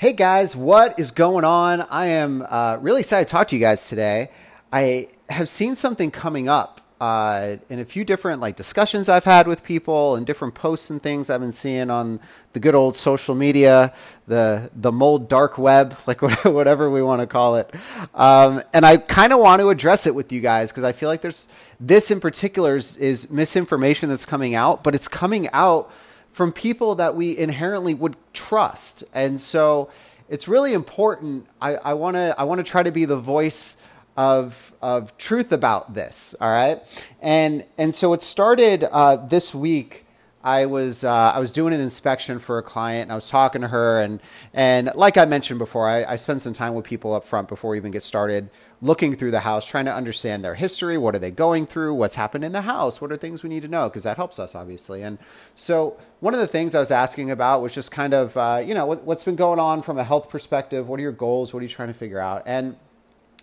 Hey 0.00 0.12
guys, 0.12 0.54
what 0.54 0.96
is 1.00 1.10
going 1.10 1.44
on? 1.44 1.80
I 1.80 2.06
am 2.06 2.46
uh, 2.48 2.78
really 2.80 3.00
excited 3.00 3.26
to 3.26 3.32
talk 3.32 3.48
to 3.48 3.56
you 3.56 3.60
guys 3.60 3.88
today. 3.88 4.30
I 4.72 5.08
have 5.28 5.48
seen 5.48 5.74
something 5.74 6.12
coming 6.12 6.48
up 6.48 6.80
uh, 7.00 7.56
in 7.68 7.80
a 7.80 7.84
few 7.84 8.04
different 8.04 8.40
like 8.40 8.54
discussions 8.54 9.08
I've 9.08 9.24
had 9.24 9.48
with 9.48 9.64
people 9.64 10.14
and 10.14 10.24
different 10.24 10.54
posts 10.54 10.88
and 10.88 11.02
things 11.02 11.30
I've 11.30 11.40
been 11.40 11.50
seeing 11.50 11.90
on 11.90 12.20
the 12.52 12.60
good 12.60 12.76
old 12.76 12.96
social 12.96 13.34
media, 13.34 13.92
the 14.28 14.70
the 14.76 14.92
mold 14.92 15.28
dark 15.28 15.58
web, 15.58 15.96
like 16.06 16.22
whatever 16.22 16.88
we 16.88 17.02
want 17.02 17.20
to 17.20 17.26
call 17.26 17.56
it. 17.56 17.74
Um, 18.14 18.62
and 18.72 18.86
I 18.86 18.98
kind 18.98 19.32
of 19.32 19.40
want 19.40 19.58
to 19.62 19.68
address 19.68 20.06
it 20.06 20.14
with 20.14 20.30
you 20.30 20.40
guys 20.40 20.70
because 20.70 20.84
I 20.84 20.92
feel 20.92 21.08
like 21.08 21.22
there's 21.22 21.48
this 21.80 22.12
in 22.12 22.20
particular 22.20 22.76
is, 22.76 22.96
is 22.98 23.28
misinformation 23.30 24.08
that's 24.10 24.26
coming 24.26 24.54
out, 24.54 24.84
but 24.84 24.94
it's 24.94 25.08
coming 25.08 25.48
out 25.52 25.90
from 26.32 26.52
people 26.52 26.94
that 26.96 27.14
we 27.14 27.36
inherently 27.36 27.94
would 27.94 28.16
trust. 28.32 29.04
And 29.12 29.40
so 29.40 29.90
it's 30.28 30.46
really 30.46 30.72
important. 30.72 31.46
I 31.60 31.94
want 31.94 32.16
to 32.16 32.34
I 32.38 32.44
want 32.44 32.58
to 32.58 32.64
try 32.64 32.82
to 32.82 32.92
be 32.92 33.04
the 33.04 33.16
voice 33.16 33.76
of 34.16 34.74
of 34.82 35.16
truth 35.16 35.52
about 35.52 35.94
this. 35.94 36.34
All 36.40 36.50
right, 36.50 36.82
and 37.22 37.64
and 37.78 37.94
so 37.94 38.12
it 38.12 38.22
started 38.22 38.84
uh, 38.84 39.16
this 39.16 39.54
week. 39.54 40.04
I 40.42 40.66
was 40.66 41.02
uh, 41.02 41.32
I 41.34 41.40
was 41.40 41.50
doing 41.50 41.74
an 41.74 41.80
inspection 41.80 42.38
for 42.38 42.58
a 42.58 42.62
client, 42.62 43.02
and 43.02 43.12
I 43.12 43.16
was 43.16 43.28
talking 43.28 43.60
to 43.62 43.68
her, 43.68 44.00
and 44.00 44.20
and 44.54 44.90
like 44.94 45.16
I 45.16 45.24
mentioned 45.24 45.58
before, 45.58 45.88
I, 45.88 46.04
I 46.04 46.16
spend 46.16 46.42
some 46.42 46.52
time 46.52 46.74
with 46.74 46.84
people 46.84 47.12
up 47.12 47.24
front 47.24 47.48
before 47.48 47.72
we 47.72 47.76
even 47.76 47.90
get 47.90 48.04
started, 48.04 48.48
looking 48.80 49.14
through 49.14 49.32
the 49.32 49.40
house, 49.40 49.66
trying 49.66 49.86
to 49.86 49.94
understand 49.94 50.44
their 50.44 50.54
history, 50.54 50.96
what 50.96 51.16
are 51.16 51.18
they 51.18 51.32
going 51.32 51.66
through, 51.66 51.94
what's 51.94 52.14
happened 52.14 52.44
in 52.44 52.52
the 52.52 52.62
house, 52.62 53.00
what 53.00 53.10
are 53.10 53.16
things 53.16 53.42
we 53.42 53.48
need 53.48 53.62
to 53.62 53.68
know, 53.68 53.88
because 53.88 54.04
that 54.04 54.16
helps 54.16 54.38
us 54.38 54.54
obviously. 54.54 55.02
And 55.02 55.18
so 55.56 55.98
one 56.20 56.34
of 56.34 56.40
the 56.40 56.46
things 56.46 56.74
I 56.74 56.78
was 56.80 56.92
asking 56.92 57.32
about 57.32 57.60
was 57.60 57.74
just 57.74 57.90
kind 57.90 58.14
of 58.14 58.36
uh, 58.36 58.62
you 58.64 58.74
know 58.74 58.86
what, 58.86 59.02
what's 59.02 59.24
been 59.24 59.36
going 59.36 59.58
on 59.58 59.82
from 59.82 59.98
a 59.98 60.04
health 60.04 60.30
perspective. 60.30 60.88
What 60.88 61.00
are 61.00 61.02
your 61.02 61.12
goals? 61.12 61.52
What 61.52 61.60
are 61.60 61.64
you 61.64 61.68
trying 61.68 61.88
to 61.88 61.94
figure 61.94 62.20
out? 62.20 62.44
And 62.46 62.76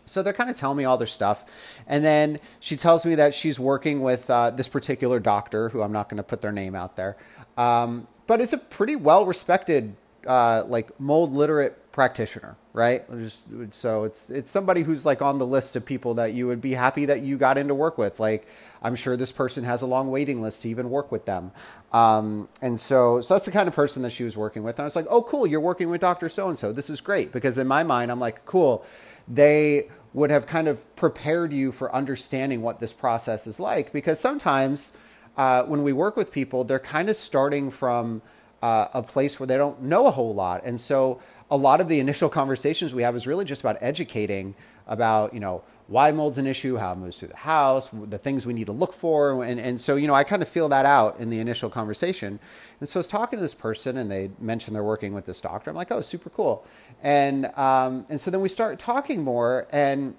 so 0.06 0.24
they're 0.24 0.34
kind 0.34 0.50
of 0.50 0.56
telling 0.56 0.78
me 0.78 0.86
all 0.86 0.98
their 0.98 1.08
stuff. 1.08 1.46
And 1.88 2.04
then 2.04 2.40
she 2.60 2.76
tells 2.76 3.06
me 3.06 3.16
that 3.16 3.34
she's 3.34 3.60
working 3.60 4.02
with 4.02 4.30
uh, 4.30 4.52
this 4.52 4.68
particular 4.68 5.20
doctor, 5.20 5.70
who 5.70 5.82
I'm 5.82 5.92
not 5.92 6.10
going 6.10 6.18
to 6.18 6.24
put 6.24 6.42
their 6.42 6.52
name 6.52 6.76
out 6.76 6.96
there, 6.96 7.18
um, 7.58 8.08
but 8.28 8.42
it's 8.42 8.54
a 8.54 8.58
pretty 8.58 8.96
well 8.96 9.26
respected, 9.26 9.96
uh, 10.26 10.64
like 10.68 10.98
mold 11.00 11.34
literate 11.34 11.92
practitioner, 11.92 12.58
right? 12.74 13.10
Just, 13.20 13.48
so 13.74 14.04
it's 14.04 14.30
it's 14.30 14.52
somebody 14.52 14.82
who's 14.82 15.06
like 15.06 15.22
on 15.22 15.38
the 15.38 15.48
list 15.48 15.76
of 15.76 15.86
people 15.86 16.16
that 16.16 16.34
you 16.34 16.48
would 16.48 16.60
be 16.62 16.74
happy 16.74 17.06
that 17.06 17.22
you 17.22 17.38
got 17.38 17.58
into 17.58 17.74
work 17.74 17.98
with. 17.98 18.20
Like 18.20 18.48
I'm 18.82 18.96
sure 18.96 19.16
this 19.16 19.32
person 19.32 19.64
has 19.64 19.82
a 19.82 19.86
long 19.88 20.12
waiting 20.12 20.42
list 20.42 20.64
to 20.64 20.70
even 20.70 20.90
work 20.90 21.12
with 21.12 21.26
them. 21.26 21.52
Um, 21.94 22.50
and 22.62 22.80
so, 22.80 23.22
so 23.22 23.34
that's 23.34 23.46
the 23.46 23.52
kind 23.52 23.68
of 23.68 23.74
person 23.74 24.04
that 24.04 24.12
she 24.12 24.26
was 24.26 24.36
working 24.36 24.64
with. 24.64 24.76
And 24.76 24.82
I 24.82 24.84
was 24.84 24.96
like, 24.96 25.08
oh, 25.10 25.22
cool, 25.22 25.48
you're 25.48 25.62
working 25.62 25.90
with 25.90 26.02
Dr. 26.02 26.28
So 26.28 26.50
and 26.50 26.58
so. 26.58 26.74
This 26.74 26.90
is 26.90 27.00
great 27.00 27.32
because 27.32 27.58
in 27.58 27.68
my 27.68 27.84
mind, 27.84 28.12
I'm 28.12 28.20
like, 28.20 28.46
cool 28.46 28.86
they 29.28 29.90
would 30.14 30.30
have 30.30 30.48
kind 30.48 30.68
of 30.68 30.96
prepared 30.96 31.52
you 31.52 31.72
for 31.72 31.94
understanding 31.94 32.62
what 32.62 32.80
this 32.80 32.94
process 32.94 33.48
is 33.48 33.60
like. 33.60 33.92
Because 33.92 34.20
sometimes 34.20 34.94
uh, 35.38 35.64
when 35.64 35.84
we 35.84 35.92
work 35.92 36.16
with 36.16 36.32
people, 36.32 36.64
they're 36.64 36.80
kind 36.80 37.10
of 37.10 37.16
starting 37.16 37.70
from 37.70 38.22
uh, 38.62 38.88
a 38.94 39.04
place 39.04 39.40
where 39.40 39.48
they 39.48 39.58
don't 39.58 39.82
know 39.82 40.08
a 40.08 40.12
whole 40.12 40.34
lot. 40.34 40.64
And 40.64 40.80
so 40.80 41.20
a 41.52 41.58
lot 41.58 41.82
of 41.82 41.88
the 41.88 42.00
initial 42.00 42.30
conversations 42.42 42.94
we 42.94 43.04
have 43.04 43.16
is 43.16 43.28
really 43.28 43.46
just 43.46 43.62
about 43.62 43.78
educating 43.82 44.56
about, 44.88 45.34
you 45.34 45.40
know, 45.40 45.64
why 45.88 46.12
mold's 46.12 46.38
an 46.38 46.48
issue, 46.48 46.78
how 46.78 46.94
it 46.94 46.98
moves 46.98 47.20
through 47.20 47.28
the 47.28 47.36
house, 47.36 47.90
the 47.90 48.18
things 48.18 48.46
we 48.46 48.54
need 48.54 48.66
to 48.66 48.72
look 48.72 48.92
for. 48.92 49.44
And, 49.44 49.60
and 49.60 49.80
so, 49.80 49.96
you 49.96 50.08
know, 50.08 50.16
I 50.16 50.24
kind 50.24 50.42
of 50.42 50.48
feel 50.48 50.68
that 50.70 50.86
out 50.86 51.20
in 51.20 51.30
the 51.30 51.40
initial 51.40 51.70
conversation. 51.70 52.40
And 52.80 52.90
so 52.90 53.00
I 53.00 53.02
was 53.02 53.08
talking 53.08 53.38
to 53.38 53.42
this 53.42 53.54
person 53.54 53.98
and 53.98 54.10
they 54.10 54.32
mentioned 54.40 54.76
they're 54.76 54.84
working 54.84 55.14
with 55.14 55.26
this 55.26 55.40
doctor. 55.40 55.70
I'm 55.70 55.76
like, 55.76 55.92
oh, 55.92 56.02
super 56.02 56.32
cool. 56.32 56.66
And, 57.04 57.46
um, 57.56 58.06
and 58.10 58.20
so 58.20 58.32
then 58.32 58.42
we 58.42 58.50
start 58.50 58.80
talking 58.80 59.24
more 59.24 59.68
and, 59.72 60.16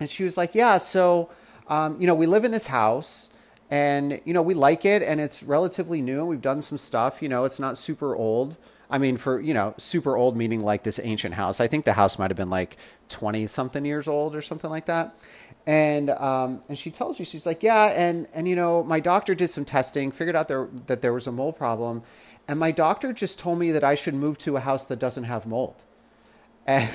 and 0.00 0.08
she 0.08 0.24
was 0.24 0.38
like, 0.38 0.54
yeah, 0.54 0.78
so, 0.78 1.30
um, 1.68 2.00
you 2.00 2.06
know, 2.06 2.14
we 2.14 2.26
live 2.26 2.44
in 2.44 2.50
this 2.50 2.68
house 2.68 3.28
and, 3.70 4.20
you 4.24 4.32
know, 4.32 4.42
we 4.42 4.54
like 4.54 4.86
it 4.86 5.02
and 5.02 5.20
it's 5.20 5.42
relatively 5.42 6.00
new 6.00 6.20
and 6.20 6.28
we've 6.28 6.40
done 6.40 6.62
some 6.62 6.78
stuff, 6.78 7.20
you 7.20 7.28
know, 7.28 7.44
it's 7.44 7.60
not 7.60 7.76
super 7.76 8.16
old. 8.16 8.56
I 8.88 8.98
mean, 8.98 9.16
for, 9.16 9.40
you 9.40 9.52
know, 9.52 9.74
super 9.78 10.16
old 10.16 10.36
meaning 10.36 10.60
like 10.60 10.84
this 10.84 11.00
ancient 11.02 11.34
house. 11.34 11.60
I 11.60 11.66
think 11.66 11.84
the 11.84 11.92
house 11.94 12.18
might 12.18 12.30
have 12.30 12.36
been 12.36 12.50
like 12.50 12.76
20 13.08 13.46
something 13.46 13.84
years 13.84 14.06
old 14.06 14.36
or 14.36 14.42
something 14.42 14.70
like 14.70 14.86
that. 14.86 15.16
And, 15.66 16.10
um, 16.10 16.62
and 16.68 16.78
she 16.78 16.90
tells 16.92 17.18
me, 17.18 17.24
she's 17.24 17.44
like, 17.44 17.62
yeah. 17.62 17.86
And, 17.86 18.28
and, 18.32 18.46
you 18.46 18.54
know, 18.54 18.84
my 18.84 19.00
doctor 19.00 19.34
did 19.34 19.48
some 19.48 19.64
testing, 19.64 20.12
figured 20.12 20.36
out 20.36 20.46
there, 20.46 20.68
that 20.86 21.02
there 21.02 21.12
was 21.12 21.26
a 21.26 21.32
mold 21.32 21.56
problem. 21.56 22.04
And 22.46 22.60
my 22.60 22.70
doctor 22.70 23.12
just 23.12 23.38
told 23.38 23.58
me 23.58 23.72
that 23.72 23.82
I 23.82 23.96
should 23.96 24.14
move 24.14 24.38
to 24.38 24.56
a 24.56 24.60
house 24.60 24.86
that 24.86 24.98
doesn't 24.98 25.24
have 25.24 25.46
mold. 25.46 25.74
And 26.68 26.90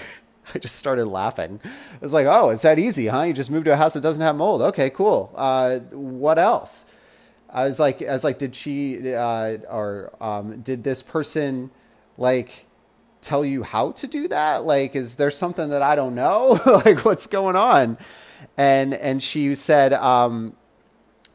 I 0.53 0.59
just 0.59 0.75
started 0.75 1.05
laughing. 1.05 1.61
I 1.63 1.69
was 2.01 2.11
like, 2.11 2.25
oh, 2.27 2.49
it's 2.49 2.63
that 2.63 2.77
easy, 2.77 3.07
huh? 3.07 3.21
You 3.21 3.31
just 3.31 3.51
move 3.51 3.63
to 3.65 3.73
a 3.73 3.77
house 3.77 3.93
that 3.93 4.01
doesn't 4.01 4.21
have 4.21 4.35
mold. 4.35 4.61
Okay, 4.61 4.89
cool. 4.89 5.31
Uh, 5.35 5.79
what 5.91 6.37
else? 6.37 6.91
I 7.49 7.65
was 7.65 7.79
like, 7.79 8.01
I 8.01 8.11
was 8.11 8.25
like, 8.25 8.37
did 8.37 8.53
she, 8.55 9.13
uh, 9.13 9.57
or, 9.69 10.11
um, 10.19 10.61
did 10.61 10.83
this 10.83 11.01
person, 11.01 11.71
like 12.21 12.67
tell 13.21 13.43
you 13.43 13.63
how 13.63 13.91
to 13.91 14.07
do 14.07 14.27
that? 14.27 14.65
Like, 14.65 14.95
is 14.95 15.15
there 15.15 15.31
something 15.31 15.69
that 15.69 15.81
I 15.81 15.95
don't 15.95 16.15
know? 16.15 16.59
like, 16.85 17.03
what's 17.05 17.27
going 17.27 17.55
on? 17.55 17.97
And 18.57 18.93
and 18.93 19.21
she 19.21 19.53
said, 19.55 19.93
um, 19.93 20.55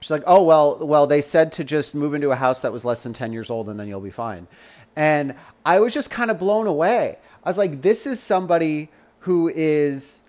she's 0.00 0.10
like, 0.10 0.24
oh 0.26 0.42
well, 0.42 0.78
well 0.78 1.06
they 1.06 1.20
said 1.20 1.52
to 1.52 1.64
just 1.64 1.94
move 1.94 2.14
into 2.14 2.30
a 2.30 2.36
house 2.36 2.60
that 2.62 2.72
was 2.72 2.84
less 2.84 3.02
than 3.02 3.12
ten 3.12 3.32
years 3.32 3.50
old, 3.50 3.68
and 3.68 3.78
then 3.78 3.88
you'll 3.88 4.00
be 4.00 4.10
fine. 4.10 4.46
And 4.94 5.34
I 5.64 5.80
was 5.80 5.92
just 5.92 6.10
kind 6.10 6.30
of 6.30 6.38
blown 6.38 6.66
away. 6.66 7.18
I 7.44 7.50
was 7.50 7.58
like, 7.58 7.82
this 7.82 8.06
is 8.06 8.20
somebody 8.20 8.88
who 9.20 9.48
is 9.48 10.20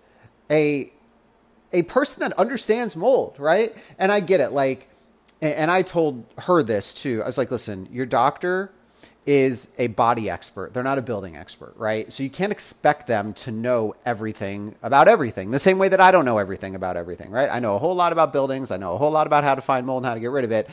a 0.50 0.92
a 1.72 1.82
person 1.82 2.20
that 2.20 2.32
understands 2.38 2.96
mold, 2.96 3.36
right? 3.38 3.76
And 3.98 4.10
I 4.10 4.20
get 4.20 4.40
it. 4.40 4.52
Like, 4.52 4.88
and 5.40 5.70
I 5.70 5.82
told 5.82 6.24
her 6.38 6.62
this 6.62 6.94
too. 6.94 7.22
I 7.22 7.26
was 7.26 7.38
like, 7.38 7.50
listen, 7.50 7.88
your 7.92 8.06
doctor 8.06 8.72
is 9.28 9.68
a 9.76 9.88
body 9.88 10.30
expert. 10.30 10.72
They're 10.72 10.82
not 10.82 10.96
a 10.96 11.02
building 11.02 11.36
expert, 11.36 11.74
right? 11.76 12.10
So 12.10 12.22
you 12.22 12.30
can't 12.30 12.50
expect 12.50 13.06
them 13.06 13.34
to 13.34 13.50
know 13.50 13.94
everything 14.06 14.74
about 14.82 15.06
everything. 15.06 15.50
The 15.50 15.58
same 15.58 15.76
way 15.76 15.90
that 15.90 16.00
I 16.00 16.10
don't 16.10 16.24
know 16.24 16.38
everything 16.38 16.74
about 16.74 16.96
everything, 16.96 17.30
right? 17.30 17.50
I 17.52 17.58
know 17.58 17.76
a 17.76 17.78
whole 17.78 17.94
lot 17.94 18.10
about 18.10 18.32
buildings. 18.32 18.70
I 18.70 18.78
know 18.78 18.94
a 18.94 18.96
whole 18.96 19.10
lot 19.10 19.26
about 19.26 19.44
how 19.44 19.54
to 19.54 19.60
find 19.60 19.84
mold 19.84 20.02
and 20.02 20.06
how 20.06 20.14
to 20.14 20.20
get 20.20 20.30
rid 20.30 20.46
of 20.46 20.50
it. 20.52 20.70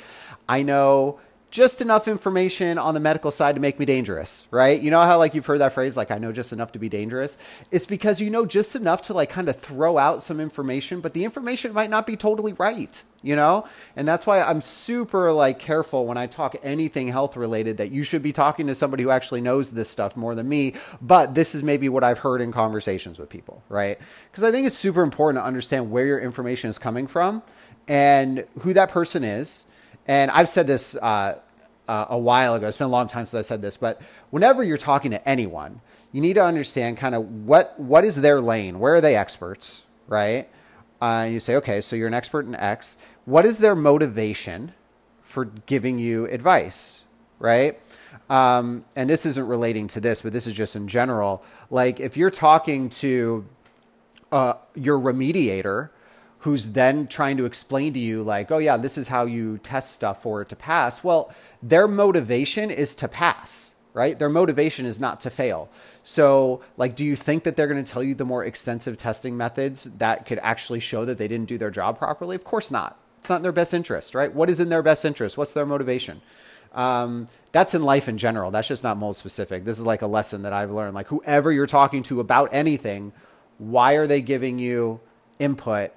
I 0.47 0.63
know 0.63 1.19
just 1.55 1.79
enough 1.79 2.09
information 2.09 2.77
on 2.77 2.93
the 2.93 2.99
medical 2.99 3.31
side 3.31 3.55
to 3.55 3.61
make 3.61 3.79
me 3.79 3.85
dangerous, 3.85 4.45
right? 4.51 4.81
You 4.81 4.91
know 4.91 4.99
how 5.03 5.17
like 5.17 5.33
you've 5.33 5.45
heard 5.45 5.61
that 5.61 5.71
phrase 5.71 5.95
like 5.95 6.11
I 6.11 6.17
know 6.17 6.33
just 6.33 6.51
enough 6.51 6.73
to 6.73 6.79
be 6.79 6.89
dangerous? 6.89 7.37
It's 7.71 7.85
because 7.85 8.19
you 8.19 8.29
know 8.29 8.45
just 8.45 8.75
enough 8.75 9.03
to 9.03 9.13
like 9.13 9.29
kind 9.29 9.47
of 9.47 9.57
throw 9.57 9.97
out 9.97 10.21
some 10.21 10.41
information, 10.41 10.99
but 10.99 11.13
the 11.13 11.23
information 11.23 11.71
might 11.71 11.89
not 11.89 12.05
be 12.05 12.17
totally 12.17 12.51
right, 12.51 13.01
you 13.21 13.37
know? 13.37 13.65
And 13.95 14.05
that's 14.05 14.27
why 14.27 14.41
I'm 14.41 14.59
super 14.59 15.31
like 15.31 15.57
careful 15.57 16.05
when 16.05 16.17
I 16.17 16.27
talk 16.27 16.57
anything 16.61 17.07
health 17.07 17.37
related 17.37 17.77
that 17.77 17.89
you 17.89 18.03
should 18.03 18.21
be 18.21 18.33
talking 18.33 18.67
to 18.67 18.75
somebody 18.75 19.03
who 19.03 19.09
actually 19.09 19.39
knows 19.39 19.71
this 19.71 19.89
stuff 19.89 20.17
more 20.17 20.35
than 20.35 20.49
me, 20.49 20.73
but 21.01 21.35
this 21.35 21.55
is 21.55 21.63
maybe 21.63 21.87
what 21.87 22.03
I've 22.03 22.19
heard 22.19 22.41
in 22.41 22.51
conversations 22.51 23.17
with 23.17 23.29
people, 23.29 23.63
right? 23.69 23.97
Because 24.29 24.43
I 24.43 24.51
think 24.51 24.67
it's 24.67 24.77
super 24.77 25.03
important 25.03 25.41
to 25.41 25.47
understand 25.47 25.89
where 25.89 26.05
your 26.05 26.19
information 26.19 26.69
is 26.69 26.77
coming 26.77 27.07
from 27.07 27.43
and 27.87 28.43
who 28.59 28.73
that 28.73 28.89
person 28.89 29.23
is 29.23 29.63
and 30.07 30.29
I've 30.31 30.49
said 30.49 30.67
this 30.67 30.95
uh, 30.95 31.39
uh, 31.87 32.05
a 32.09 32.17
while 32.17 32.55
ago. 32.55 32.67
It's 32.67 32.77
been 32.77 32.85
a 32.85 32.89
long 32.89 33.07
time 33.07 33.25
since 33.25 33.39
I 33.39 33.47
said 33.47 33.61
this, 33.61 33.77
but 33.77 34.01
whenever 34.29 34.63
you're 34.63 34.77
talking 34.77 35.11
to 35.11 35.27
anyone, 35.27 35.81
you 36.11 36.21
need 36.21 36.33
to 36.35 36.43
understand 36.43 36.97
kind 36.97 37.15
of 37.15 37.45
what 37.45 37.79
what 37.79 38.05
is 38.05 38.21
their 38.21 38.41
lane. 38.41 38.79
Where 38.79 38.95
are 38.95 39.01
they 39.01 39.15
experts, 39.15 39.85
right? 40.07 40.47
Uh, 41.01 41.23
and 41.25 41.33
you 41.33 41.39
say, 41.39 41.55
okay, 41.57 41.81
so 41.81 41.95
you're 41.95 42.07
an 42.07 42.13
expert 42.13 42.45
in 42.45 42.55
X. 42.55 42.97
What 43.25 43.45
is 43.45 43.59
their 43.59 43.75
motivation 43.75 44.73
for 45.23 45.45
giving 45.45 45.99
you 45.99 46.25
advice, 46.27 47.03
right? 47.39 47.79
Um, 48.29 48.85
and 48.95 49.09
this 49.09 49.25
isn't 49.25 49.47
relating 49.47 49.87
to 49.89 49.99
this, 49.99 50.21
but 50.21 50.33
this 50.33 50.47
is 50.47 50.53
just 50.53 50.75
in 50.75 50.87
general. 50.87 51.43
Like 51.69 51.99
if 51.99 52.15
you're 52.15 52.31
talking 52.31 52.89
to 52.91 53.45
uh, 54.31 54.53
your 54.73 54.99
remediator 54.99 55.89
who's 56.45 56.73
then 56.73 57.07
trying 57.07 57.37
to 57.37 57.45
explain 57.45 57.91
to 57.91 57.99
you 57.99 58.21
like, 58.21 58.51
oh 58.51 58.59
yeah, 58.59 58.77
this 58.77 58.99
is 58.99 59.07
how 59.07 59.25
you 59.25 59.57
test 59.57 59.91
stuff 59.91 60.21
for 60.21 60.43
it 60.43 60.49
to 60.49 60.55
pass. 60.55 61.03
Well, 61.03 61.33
their 61.63 61.87
motivation 61.87 62.69
is 62.69 62.93
to 62.95 63.07
pass, 63.07 63.73
right? 63.95 64.19
Their 64.19 64.29
motivation 64.29 64.85
is 64.85 64.99
not 64.99 65.19
to 65.21 65.31
fail. 65.31 65.69
So, 66.03 66.61
like, 66.77 66.95
do 66.95 67.03
you 67.03 67.15
think 67.15 67.45
that 67.45 67.55
they're 67.55 67.67
going 67.67 67.83
to 67.83 67.91
tell 67.91 68.03
you 68.03 68.13
the 68.13 68.25
more 68.25 68.45
extensive 68.45 68.95
testing 68.95 69.35
methods 69.35 69.85
that 69.85 70.27
could 70.27 70.37
actually 70.43 70.81
show 70.81 71.03
that 71.05 71.17
they 71.17 71.27
didn't 71.27 71.49
do 71.49 71.57
their 71.57 71.71
job 71.71 71.97
properly? 71.97 72.35
Of 72.35 72.43
course 72.43 72.69
not. 72.69 72.99
It's 73.17 73.29
not 73.29 73.37
in 73.37 73.41
their 73.41 73.51
best 73.51 73.73
interest, 73.73 74.13
right? 74.13 74.31
What 74.31 74.51
is 74.51 74.59
in 74.59 74.69
their 74.69 74.83
best 74.83 75.03
interest? 75.03 75.39
What's 75.39 75.53
their 75.53 75.65
motivation? 75.65 76.21
Um, 76.73 77.27
that's 77.53 77.73
in 77.73 77.81
life 77.81 78.07
in 78.07 78.19
general. 78.19 78.51
That's 78.51 78.67
just 78.67 78.83
not 78.83 78.97
mold 78.97 79.17
specific. 79.17 79.65
This 79.65 79.79
is 79.79 79.85
like 79.85 80.03
a 80.03 80.07
lesson 80.07 80.43
that 80.43 80.53
I've 80.53 80.69
learned. 80.69 80.93
Like, 80.93 81.07
whoever 81.07 81.51
you're 81.51 81.65
talking 81.65 82.03
to 82.03 82.19
about 82.19 82.49
anything, 82.51 83.13
why 83.57 83.93
are 83.93 84.05
they 84.05 84.21
giving 84.21 84.59
you 84.59 84.99
input? 85.39 85.91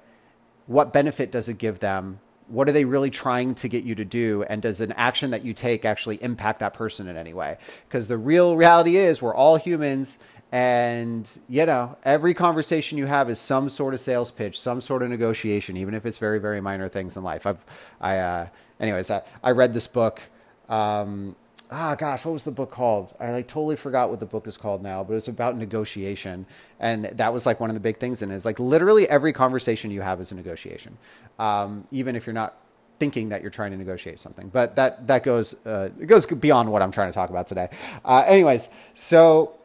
What 0.69 0.93
benefit 0.93 1.31
does 1.31 1.49
it 1.49 1.57
give 1.57 1.79
them? 1.79 2.19
What 2.47 2.69
are 2.69 2.71
they 2.71 2.85
really 2.85 3.09
trying 3.09 3.55
to 3.55 3.67
get 3.67 3.83
you 3.85 3.95
to 3.95 4.05
do? 4.05 4.43
And 4.43 4.61
does 4.61 4.81
an 4.81 4.91
action 4.91 5.31
that 5.31 5.43
you 5.43 5.51
take 5.51 5.83
actually 5.83 6.21
impact 6.21 6.59
that 6.59 6.75
person 6.75 7.07
in 7.07 7.17
any 7.17 7.33
way? 7.33 7.57
Because 7.87 8.07
the 8.07 8.19
real 8.19 8.55
reality 8.55 8.95
is 8.95 9.19
we're 9.19 9.33
all 9.33 9.55
humans 9.55 10.19
and 10.51 11.39
you 11.47 11.65
know 11.65 11.97
every 12.03 12.35
conversation 12.35 12.99
you 12.99 13.07
have 13.07 13.31
is 13.31 13.39
some 13.39 13.67
sort 13.69 13.93
of 13.93 13.99
sales 13.99 14.31
pitch 14.31 14.59
some 14.59 14.81
sort 14.81 15.03
of 15.03 15.09
negotiation 15.09 15.77
even 15.77 15.93
if 15.93 16.07
it's 16.07 16.17
very 16.17 16.39
very 16.39 16.59
minor 16.59 16.89
things 16.89 17.15
in 17.15 17.23
life 17.23 17.45
i've 17.45 17.63
i 18.01 18.17
uh 18.17 18.47
anyways 18.79 19.11
i, 19.11 19.21
I 19.43 19.51
read 19.51 19.75
this 19.75 19.85
book 19.85 20.19
um 20.67 21.35
ah 21.71 21.95
gosh 21.95 22.25
what 22.25 22.31
was 22.31 22.43
the 22.43 22.51
book 22.51 22.71
called 22.71 23.13
i 23.19 23.31
like 23.31 23.47
totally 23.47 23.75
forgot 23.75 24.09
what 24.09 24.19
the 24.19 24.25
book 24.25 24.47
is 24.47 24.57
called 24.57 24.81
now 24.81 25.03
but 25.03 25.13
it 25.13 25.15
was 25.15 25.27
about 25.27 25.55
negotiation 25.55 26.45
and 26.79 27.05
that 27.05 27.33
was 27.33 27.45
like 27.45 27.59
one 27.59 27.69
of 27.69 27.73
the 27.75 27.79
big 27.79 27.97
things 27.97 28.21
in 28.21 28.31
it 28.31 28.35
is 28.35 28.45
like 28.45 28.59
literally 28.59 29.07
every 29.09 29.33
conversation 29.33 29.91
you 29.91 30.01
have 30.01 30.19
is 30.19 30.31
a 30.31 30.35
negotiation 30.35 30.97
um, 31.37 31.87
even 31.91 32.15
if 32.15 32.25
you're 32.25 32.33
not 32.33 32.57
thinking 32.99 33.29
that 33.29 33.41
you're 33.41 33.51
trying 33.51 33.71
to 33.71 33.77
negotiate 33.77 34.19
something 34.19 34.49
but 34.49 34.75
that 34.75 35.07
that 35.07 35.23
goes 35.23 35.53
uh, 35.65 35.89
it 35.99 36.07
goes 36.07 36.25
beyond 36.25 36.71
what 36.71 36.81
i'm 36.81 36.91
trying 36.91 37.09
to 37.09 37.13
talk 37.13 37.29
about 37.29 37.47
today 37.47 37.69
uh, 38.03 38.23
anyways 38.27 38.69
so 38.93 39.55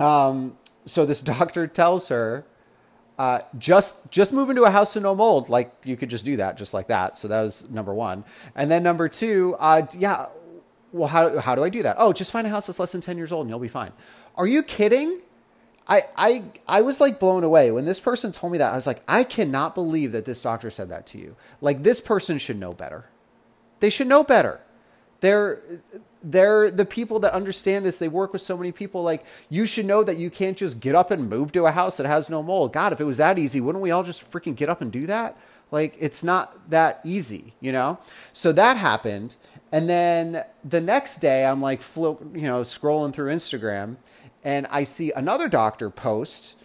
um, 0.00 0.56
so 0.86 1.06
this 1.06 1.22
doctor 1.34 1.66
tells 1.66 2.08
her, 2.08 2.44
uh, 3.18 3.40
just 3.58 4.10
just 4.10 4.32
move 4.32 4.48
into 4.48 4.64
a 4.64 4.70
house 4.70 4.94
with 4.94 5.04
no 5.04 5.14
mold. 5.14 5.50
Like 5.50 5.74
you 5.84 5.96
could 5.96 6.08
just 6.08 6.24
do 6.24 6.38
that, 6.38 6.56
just 6.56 6.72
like 6.72 6.88
that. 6.88 7.18
So 7.18 7.28
that 7.28 7.42
was 7.42 7.68
number 7.68 7.92
one. 7.92 8.24
And 8.54 8.70
then 8.70 8.82
number 8.82 9.08
two, 9.08 9.56
uh, 9.58 9.86
yeah. 9.96 10.26
Well, 10.92 11.08
how 11.08 11.38
how 11.38 11.54
do 11.54 11.62
I 11.62 11.68
do 11.68 11.82
that? 11.82 11.96
Oh, 11.98 12.12
just 12.12 12.32
find 12.32 12.46
a 12.46 12.50
house 12.50 12.66
that's 12.66 12.78
less 12.78 12.92
than 12.92 13.00
ten 13.00 13.16
years 13.16 13.32
old, 13.32 13.42
and 13.42 13.50
you'll 13.50 13.58
be 13.58 13.68
fine. 13.68 13.92
Are 14.36 14.46
you 14.46 14.62
kidding? 14.62 15.20
I 15.88 16.02
I 16.16 16.44
I 16.66 16.82
was 16.82 17.00
like 17.00 17.20
blown 17.20 17.44
away 17.44 17.70
when 17.70 17.84
this 17.84 18.00
person 18.00 18.32
told 18.32 18.52
me 18.52 18.58
that. 18.58 18.72
I 18.72 18.76
was 18.76 18.86
like, 18.86 19.02
I 19.06 19.24
cannot 19.24 19.74
believe 19.74 20.12
that 20.12 20.24
this 20.24 20.42
doctor 20.42 20.70
said 20.70 20.88
that 20.88 21.06
to 21.08 21.18
you. 21.18 21.36
Like 21.60 21.82
this 21.82 22.00
person 22.00 22.38
should 22.38 22.58
know 22.58 22.72
better. 22.72 23.06
They 23.80 23.90
should 23.90 24.08
know 24.08 24.24
better. 24.24 24.60
They're 25.20 25.60
they're 26.22 26.70
the 26.70 26.84
people 26.84 27.20
that 27.20 27.32
understand 27.32 27.84
this. 27.84 27.98
They 27.98 28.08
work 28.08 28.32
with 28.32 28.42
so 28.42 28.56
many 28.56 28.72
people. 28.72 29.02
Like, 29.02 29.24
you 29.48 29.66
should 29.66 29.86
know 29.86 30.02
that 30.04 30.16
you 30.16 30.30
can't 30.30 30.56
just 30.56 30.80
get 30.80 30.94
up 30.94 31.10
and 31.10 31.30
move 31.30 31.52
to 31.52 31.64
a 31.64 31.70
house 31.70 31.96
that 31.96 32.06
has 32.06 32.28
no 32.28 32.42
mold. 32.42 32.72
God, 32.72 32.92
if 32.92 33.00
it 33.00 33.04
was 33.04 33.16
that 33.16 33.38
easy, 33.38 33.60
wouldn't 33.60 33.82
we 33.82 33.90
all 33.90 34.02
just 34.02 34.30
freaking 34.30 34.54
get 34.54 34.68
up 34.68 34.80
and 34.82 34.92
do 34.92 35.06
that? 35.06 35.36
Like, 35.70 35.96
it's 35.98 36.22
not 36.22 36.70
that 36.70 37.00
easy, 37.04 37.54
you 37.60 37.72
know? 37.72 37.98
So 38.32 38.52
that 38.52 38.76
happened. 38.76 39.36
And 39.72 39.88
then 39.88 40.44
the 40.64 40.80
next 40.80 41.18
day, 41.18 41.46
I'm 41.46 41.60
like, 41.60 41.80
you 41.96 42.30
know, 42.34 42.62
scrolling 42.62 43.12
through 43.12 43.32
Instagram 43.32 43.96
and 44.42 44.66
I 44.70 44.84
see 44.84 45.12
another 45.12 45.48
doctor 45.48 45.90
post. 45.90 46.56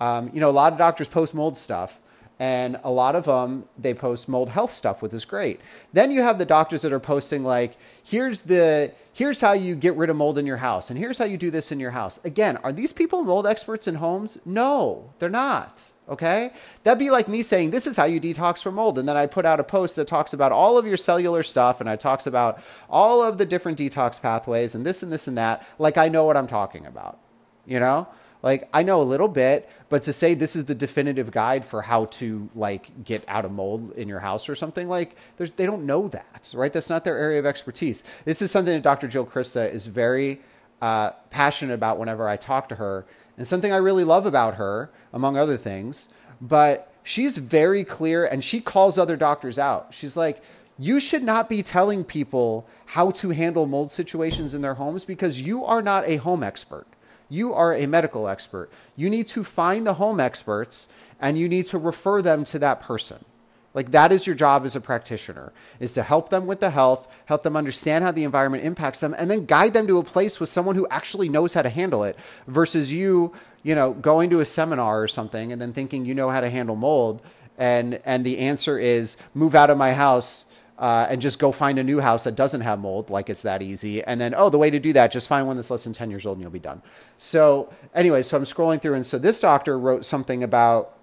Um, 0.00 0.30
you 0.32 0.40
know, 0.40 0.48
a 0.48 0.52
lot 0.52 0.72
of 0.72 0.78
doctors 0.78 1.08
post 1.08 1.34
mold 1.34 1.56
stuff 1.56 2.00
and 2.38 2.80
a 2.82 2.90
lot 2.90 3.14
of 3.14 3.26
them 3.26 3.64
they 3.78 3.94
post 3.94 4.28
mold 4.28 4.48
health 4.48 4.72
stuff 4.72 5.02
which 5.02 5.12
is 5.12 5.24
great. 5.24 5.60
Then 5.92 6.10
you 6.10 6.22
have 6.22 6.38
the 6.38 6.44
doctors 6.44 6.82
that 6.82 6.92
are 6.92 7.00
posting 7.00 7.44
like 7.44 7.76
here's 8.02 8.42
the 8.42 8.92
here's 9.12 9.40
how 9.40 9.52
you 9.52 9.76
get 9.76 9.94
rid 9.96 10.10
of 10.10 10.16
mold 10.16 10.38
in 10.38 10.46
your 10.46 10.56
house 10.56 10.90
and 10.90 10.98
here's 10.98 11.18
how 11.18 11.24
you 11.24 11.36
do 11.36 11.50
this 11.50 11.70
in 11.70 11.78
your 11.78 11.92
house. 11.92 12.18
Again 12.24 12.56
are 12.58 12.72
these 12.72 12.92
people 12.92 13.22
mold 13.22 13.46
experts 13.46 13.86
in 13.86 13.96
homes? 13.96 14.38
No 14.44 15.12
they're 15.18 15.30
not 15.30 15.90
okay 16.08 16.50
that'd 16.82 16.98
be 16.98 17.10
like 17.10 17.28
me 17.28 17.42
saying 17.42 17.70
this 17.70 17.86
is 17.86 17.96
how 17.96 18.04
you 18.04 18.20
detox 18.20 18.62
from 18.62 18.74
mold 18.74 18.98
and 18.98 19.08
then 19.08 19.16
i 19.16 19.26
put 19.26 19.46
out 19.46 19.58
a 19.58 19.64
post 19.64 19.96
that 19.96 20.06
talks 20.06 20.32
about 20.32 20.52
all 20.52 20.76
of 20.76 20.86
your 20.86 20.96
cellular 20.96 21.42
stuff 21.42 21.80
and 21.80 21.88
i 21.88 21.96
talks 21.96 22.26
about 22.26 22.62
all 22.90 23.22
of 23.22 23.38
the 23.38 23.46
different 23.46 23.78
detox 23.78 24.20
pathways 24.20 24.74
and 24.74 24.84
this 24.84 25.02
and 25.02 25.12
this 25.12 25.26
and 25.26 25.38
that 25.38 25.66
like 25.78 25.96
i 25.96 26.08
know 26.08 26.24
what 26.24 26.36
i'm 26.36 26.46
talking 26.46 26.84
about 26.84 27.18
you 27.66 27.80
know 27.80 28.06
like 28.44 28.68
I 28.74 28.82
know 28.82 29.00
a 29.00 29.02
little 29.02 29.26
bit, 29.26 29.70
but 29.88 30.02
to 30.02 30.12
say 30.12 30.34
this 30.34 30.54
is 30.54 30.66
the 30.66 30.74
definitive 30.74 31.30
guide 31.30 31.64
for 31.64 31.80
how 31.80 32.04
to 32.20 32.50
like 32.54 33.02
get 33.02 33.24
out 33.26 33.46
of 33.46 33.52
mold 33.52 33.92
in 33.92 34.06
your 34.06 34.20
house 34.20 34.50
or 34.50 34.54
something 34.54 34.86
like 34.86 35.16
they 35.38 35.64
don't 35.64 35.86
know 35.86 36.08
that, 36.08 36.50
right? 36.52 36.70
That's 36.70 36.90
not 36.90 37.04
their 37.04 37.16
area 37.16 37.38
of 37.38 37.46
expertise. 37.46 38.04
This 38.26 38.42
is 38.42 38.50
something 38.50 38.74
that 38.74 38.82
Dr. 38.82 39.08
Jill 39.08 39.24
Crista 39.24 39.72
is 39.72 39.86
very 39.86 40.42
uh, 40.82 41.12
passionate 41.30 41.72
about 41.72 41.98
whenever 41.98 42.28
I 42.28 42.36
talk 42.36 42.68
to 42.68 42.74
her, 42.74 43.06
and 43.38 43.46
something 43.46 43.72
I 43.72 43.78
really 43.78 44.04
love 44.04 44.26
about 44.26 44.56
her, 44.56 44.90
among 45.14 45.38
other 45.38 45.56
things. 45.56 46.08
But 46.42 46.92
she's 47.02 47.38
very 47.38 47.84
clear, 47.84 48.26
and 48.26 48.44
she 48.44 48.60
calls 48.60 48.98
other 48.98 49.16
doctors 49.16 49.58
out. 49.58 49.94
She's 49.94 50.18
like, 50.18 50.42
you 50.78 50.98
should 50.98 51.22
not 51.22 51.48
be 51.48 51.62
telling 51.62 52.04
people 52.04 52.66
how 52.86 53.12
to 53.12 53.30
handle 53.30 53.66
mold 53.66 53.92
situations 53.92 54.52
in 54.52 54.60
their 54.60 54.74
homes 54.74 55.04
because 55.04 55.40
you 55.40 55.64
are 55.64 55.80
not 55.80 56.06
a 56.06 56.16
home 56.16 56.42
expert. 56.42 56.86
You 57.28 57.54
are 57.54 57.74
a 57.74 57.86
medical 57.86 58.28
expert. 58.28 58.70
You 58.96 59.08
need 59.08 59.28
to 59.28 59.44
find 59.44 59.86
the 59.86 59.94
home 59.94 60.18
experts 60.18 60.88
and 61.20 61.38
you 61.38 61.48
need 61.48 61.66
to 61.66 61.78
refer 61.78 62.20
them 62.20 62.44
to 62.46 62.58
that 62.58 62.80
person. 62.80 63.24
Like 63.72 63.90
that 63.90 64.12
is 64.12 64.26
your 64.26 64.36
job 64.36 64.64
as 64.64 64.76
a 64.76 64.80
practitioner 64.80 65.52
is 65.80 65.92
to 65.94 66.02
help 66.02 66.30
them 66.30 66.46
with 66.46 66.60
the 66.60 66.70
health, 66.70 67.08
help 67.26 67.42
them 67.42 67.56
understand 67.56 68.04
how 68.04 68.12
the 68.12 68.24
environment 68.24 68.64
impacts 68.64 69.00
them 69.00 69.14
and 69.18 69.30
then 69.30 69.46
guide 69.46 69.74
them 69.74 69.86
to 69.88 69.98
a 69.98 70.04
place 70.04 70.38
with 70.38 70.48
someone 70.48 70.76
who 70.76 70.86
actually 70.90 71.28
knows 71.28 71.54
how 71.54 71.62
to 71.62 71.68
handle 71.68 72.04
it 72.04 72.16
versus 72.46 72.92
you, 72.92 73.32
you 73.64 73.74
know, 73.74 73.92
going 73.92 74.30
to 74.30 74.38
a 74.38 74.44
seminar 74.44 75.02
or 75.02 75.08
something 75.08 75.50
and 75.50 75.60
then 75.60 75.72
thinking 75.72 76.06
you 76.06 76.14
know 76.14 76.30
how 76.30 76.40
to 76.40 76.48
handle 76.48 76.76
mold 76.76 77.20
and 77.58 78.00
and 78.04 78.24
the 78.24 78.38
answer 78.38 78.78
is 78.78 79.16
move 79.32 79.54
out 79.54 79.70
of 79.70 79.78
my 79.78 79.92
house 79.92 80.44
uh, 80.78 81.06
and 81.08 81.22
just 81.22 81.38
go 81.38 81.52
find 81.52 81.78
a 81.78 81.84
new 81.84 82.00
house 82.00 82.24
that 82.24 82.34
doesn't 82.34 82.62
have 82.62 82.80
mold, 82.80 83.08
like 83.08 83.30
it's 83.30 83.42
that 83.42 83.62
easy. 83.62 84.02
And 84.02 84.20
then, 84.20 84.34
oh, 84.36 84.50
the 84.50 84.58
way 84.58 84.70
to 84.70 84.80
do 84.80 84.92
that, 84.92 85.12
just 85.12 85.28
find 85.28 85.46
one 85.46 85.54
that's 85.56 85.70
less 85.70 85.84
than 85.84 85.92
10 85.92 86.10
years 86.10 86.26
old 86.26 86.36
and 86.36 86.42
you'll 86.42 86.50
be 86.50 86.58
done. 86.58 86.82
So, 87.16 87.72
anyway, 87.94 88.22
so 88.22 88.36
I'm 88.36 88.42
scrolling 88.42 88.82
through, 88.82 88.94
and 88.94 89.06
so 89.06 89.18
this 89.18 89.38
doctor 89.38 89.78
wrote 89.78 90.04
something 90.04 90.42
about 90.42 90.96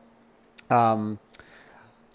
um, 0.69 1.19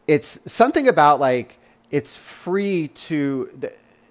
it's 0.07 0.51
something 0.51 0.89
about 0.89 1.21
like 1.21 1.59
it's 1.91 2.17
free 2.17 2.89
to 2.89 3.51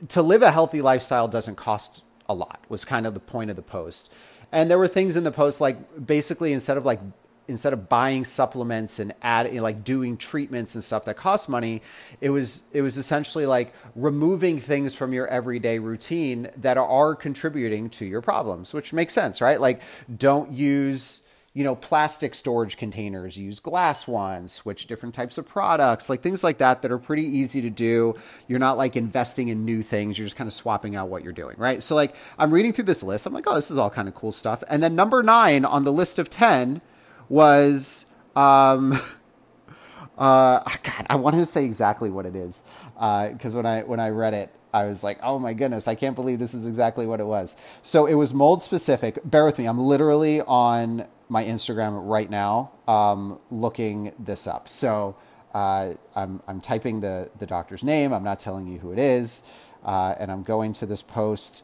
to 0.10 0.22
live 0.22 0.42
a 0.42 0.52
healthy 0.52 0.82
lifestyle 0.82 1.28
doesn't 1.28 1.56
cost 1.56 2.04
a 2.28 2.34
lot 2.34 2.60
was 2.70 2.86
kind 2.86 3.08
of 3.08 3.14
the 3.14 3.20
point 3.20 3.50
of 3.50 3.56
the 3.56 3.62
post 3.62 4.12
and 4.56 4.72
there 4.72 4.80
were 4.80 4.88
things 4.88 5.18
in 5.18 5.24
the 5.24 5.32
post 5.32 5.60
like 5.62 5.78
basically 6.08 6.54
instead 6.54 6.78
of 6.78 6.86
like 6.86 7.00
instead 7.48 7.74
of 7.74 7.88
buying 7.88 8.26
supplements 8.26 8.98
and 8.98 9.14
add 9.22 9.54
like 9.56 9.84
doing 9.84 10.18
treatments 10.18 10.74
and 10.74 10.84
stuff 10.84 11.06
that 11.06 11.16
cost 11.16 11.48
money 11.48 11.82
it 12.22 12.30
was 12.30 12.64
it 12.72 12.82
was 12.82 12.98
essentially 12.98 13.46
like 13.46 13.74
removing 13.96 14.58
things 14.58 14.96
from 14.96 15.14
your 15.14 15.28
everyday 15.28 15.78
routine 15.78 16.50
that 16.58 16.78
are 16.78 17.16
contributing 17.16 17.90
to 17.90 18.06
your 18.06 18.22
problems 18.22 18.74
which 18.74 18.94
makes 18.94 19.14
sense 19.14 19.42
right? 19.42 19.62
Like 19.62 19.82
don't 20.18 20.52
use 20.52 21.25
you 21.56 21.64
know 21.64 21.74
plastic 21.74 22.36
storage 22.36 22.78
containers 22.78 23.38
use 23.38 23.60
glass 23.60 24.06
ones 24.08 24.52
switch 24.52 24.86
different 24.86 25.16
types 25.16 25.40
of 25.40 25.48
products 25.48 26.10
like 26.10 26.22
things 26.22 26.44
like 26.44 26.60
that 26.60 26.84
that 26.84 26.92
are 26.92 27.00
pretty 27.00 27.24
easy 27.24 27.62
to 27.62 27.72
do. 27.72 28.14
You're 28.48 28.60
not 28.60 28.78
like 28.78 28.96
investing 28.96 29.48
in 29.48 29.66
new 29.66 29.82
things. 29.82 30.20
You're 30.20 30.28
just 30.28 30.36
kind 30.36 30.48
of 30.48 30.54
swapping 30.54 30.96
out 30.96 31.10
what 31.10 31.24
you're 31.24 31.34
doing 31.34 31.56
right? 31.58 31.82
So 31.82 31.96
like 31.96 32.16
i'm 32.38 32.52
reading 32.52 32.74
through 32.74 32.84
this 32.84 33.02
list. 33.02 33.26
I'm 33.26 33.34
like 33.34 33.46
oh 33.48 33.56
this 33.56 33.72
is 33.72 33.78
all 33.80 33.90
kind 33.90 34.08
of 34.08 34.14
cool 34.14 34.32
stuff. 34.32 34.64
And 34.70 34.84
then 34.84 34.96
number 34.96 35.24
nine 35.24 35.66
on 35.66 35.84
the 35.84 35.94
list 35.94 36.20
of 36.20 36.30
10 36.30 36.82
was 37.30 38.06
um, 38.36 38.94
uh, 40.18 40.60
God, 40.60 41.06
I 41.10 41.16
wanted 41.16 41.38
to 41.38 41.46
say 41.46 41.66
exactly 41.66 42.10
what 42.10 42.26
it 42.26 42.36
is 42.36 42.64
because 42.94 43.56
uh, 43.56 43.58
when 43.58 43.66
I 43.66 43.84
when 43.84 44.00
I 44.00 44.10
read 44.10 44.34
it, 44.34 44.54
I 44.74 44.86
was 44.86 45.04
like, 45.04 45.20
oh 45.24 45.40
my 45.40 45.54
goodness, 45.54 45.88
I 45.88 45.96
can't 45.96 46.16
believe 46.16 46.40
this 46.40 46.54
is 46.54 46.66
exactly 46.66 47.08
what 47.08 47.20
it 47.20 47.26
was. 47.26 47.56
So 47.82 48.06
it 48.06 48.16
was 48.16 48.34
mold 48.34 48.62
specific. 48.62 49.20
Bear 49.24 49.46
with 49.46 49.58
me, 49.58 49.66
I'm 49.66 49.80
literally 49.80 50.42
on 50.42 51.08
my 51.30 51.44
Instagram 51.44 52.08
right 52.08 52.30
now 52.30 52.72
um, 52.88 53.40
looking 53.52 54.14
this 54.20 54.48
up. 54.48 54.68
So 54.68 55.16
uh, 55.54 55.94
I'm 56.16 56.42
I'm 56.48 56.62
typing 56.62 57.00
the 57.00 57.30
the 57.40 57.46
doctor's 57.46 57.84
name. 57.84 58.14
I'm 58.14 58.24
not 58.24 58.40
telling 58.40 58.68
you 58.68 58.80
who 58.80 58.92
it 58.92 59.00
is, 59.00 59.44
uh, 59.84 60.16
and 60.20 60.32
I'm 60.32 60.44
going 60.44 60.74
to 60.74 60.86
this 60.86 61.02
post, 61.02 61.64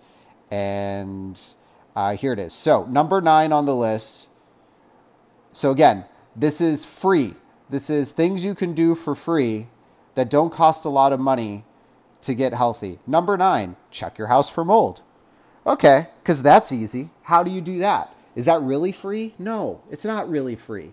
and 0.50 1.40
uh, 1.96 2.16
here 2.16 2.34
it 2.34 2.40
is. 2.40 2.54
So 2.54 2.86
number 2.86 3.22
nine 3.22 3.52
on 3.52 3.66
the 3.66 3.76
list 3.76 4.30
so 5.54 5.72
again, 5.72 6.06
this 6.36 6.62
is 6.62 6.86
free. 6.86 7.36
This 7.70 7.90
is 7.90 8.12
things 8.12 8.44
you 8.44 8.56
can 8.56 8.74
do 8.74 8.96
for 8.96 9.16
free 9.16 9.68
that 10.16 10.30
don't 10.30 10.52
cost 10.52 10.86
a 10.86 10.90
lot 10.90 11.14
of 11.14 11.20
money 11.20 11.66
to 12.22 12.34
get 12.34 12.54
healthy. 12.54 13.00
Number 13.08 13.38
nine, 13.38 13.76
check 13.90 14.18
your 14.18 14.28
house 14.28 14.50
for 14.50 14.64
mold. 14.64 15.02
Okay, 15.66 16.08
because 16.24 16.42
that's 16.42 16.72
easy. 16.72 17.10
How 17.24 17.44
do 17.44 17.52
you 17.52 17.62
do 17.62 17.80
that? 17.80 18.14
Is 18.36 18.46
that 18.46 18.62
really 18.62 18.92
free? 18.92 19.34
No, 19.38 19.82
it's 19.90 20.06
not 20.06 20.30
really 20.30 20.56
free. 20.56 20.92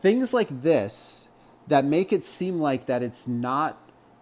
Things 0.00 0.32
like 0.34 0.62
this, 0.62 1.28
that 1.70 1.84
make 1.84 2.12
it 2.12 2.24
seem 2.24 2.58
like 2.58 2.86
that 2.86 3.02
it's 3.02 3.26
not 3.26 3.78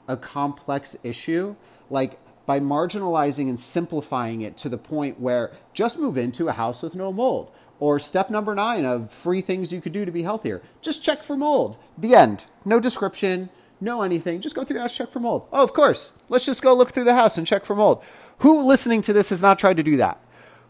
a 0.06 0.16
complex 0.16 0.96
issue, 1.02 1.56
like 1.90 2.18
by 2.46 2.60
marginalizing 2.60 3.48
and 3.48 3.58
simplifying 3.58 4.40
it 4.42 4.56
to 4.58 4.68
the 4.68 4.78
point 4.78 5.20
where 5.20 5.52
just 5.72 5.98
move 5.98 6.16
into 6.16 6.48
a 6.48 6.52
house 6.52 6.82
with 6.82 6.94
no 6.94 7.12
mold. 7.12 7.50
Or 7.80 7.98
step 7.98 8.28
number 8.28 8.54
nine 8.54 8.84
of 8.84 9.12
free 9.12 9.40
things 9.40 9.72
you 9.72 9.80
could 9.80 9.92
do 9.92 10.04
to 10.04 10.10
be 10.10 10.22
healthier. 10.22 10.62
Just 10.82 11.04
check 11.04 11.22
for 11.22 11.36
mold. 11.36 11.78
The 11.96 12.14
end. 12.14 12.46
No 12.64 12.80
description, 12.80 13.50
no 13.80 14.02
anything. 14.02 14.40
Just 14.40 14.56
go 14.56 14.64
through 14.64 14.74
the 14.74 14.82
house, 14.82 14.96
check 14.96 15.10
for 15.10 15.20
mold. 15.20 15.46
Oh, 15.52 15.62
of 15.62 15.72
course. 15.72 16.12
Let's 16.28 16.44
just 16.44 16.62
go 16.62 16.74
look 16.74 16.92
through 16.92 17.04
the 17.04 17.14
house 17.14 17.38
and 17.38 17.46
check 17.46 17.64
for 17.64 17.76
mold. 17.76 18.02
Who 18.38 18.62
listening 18.66 19.02
to 19.02 19.12
this 19.12 19.30
has 19.30 19.40
not 19.40 19.58
tried 19.58 19.76
to 19.76 19.82
do 19.82 19.96
that? 19.98 20.20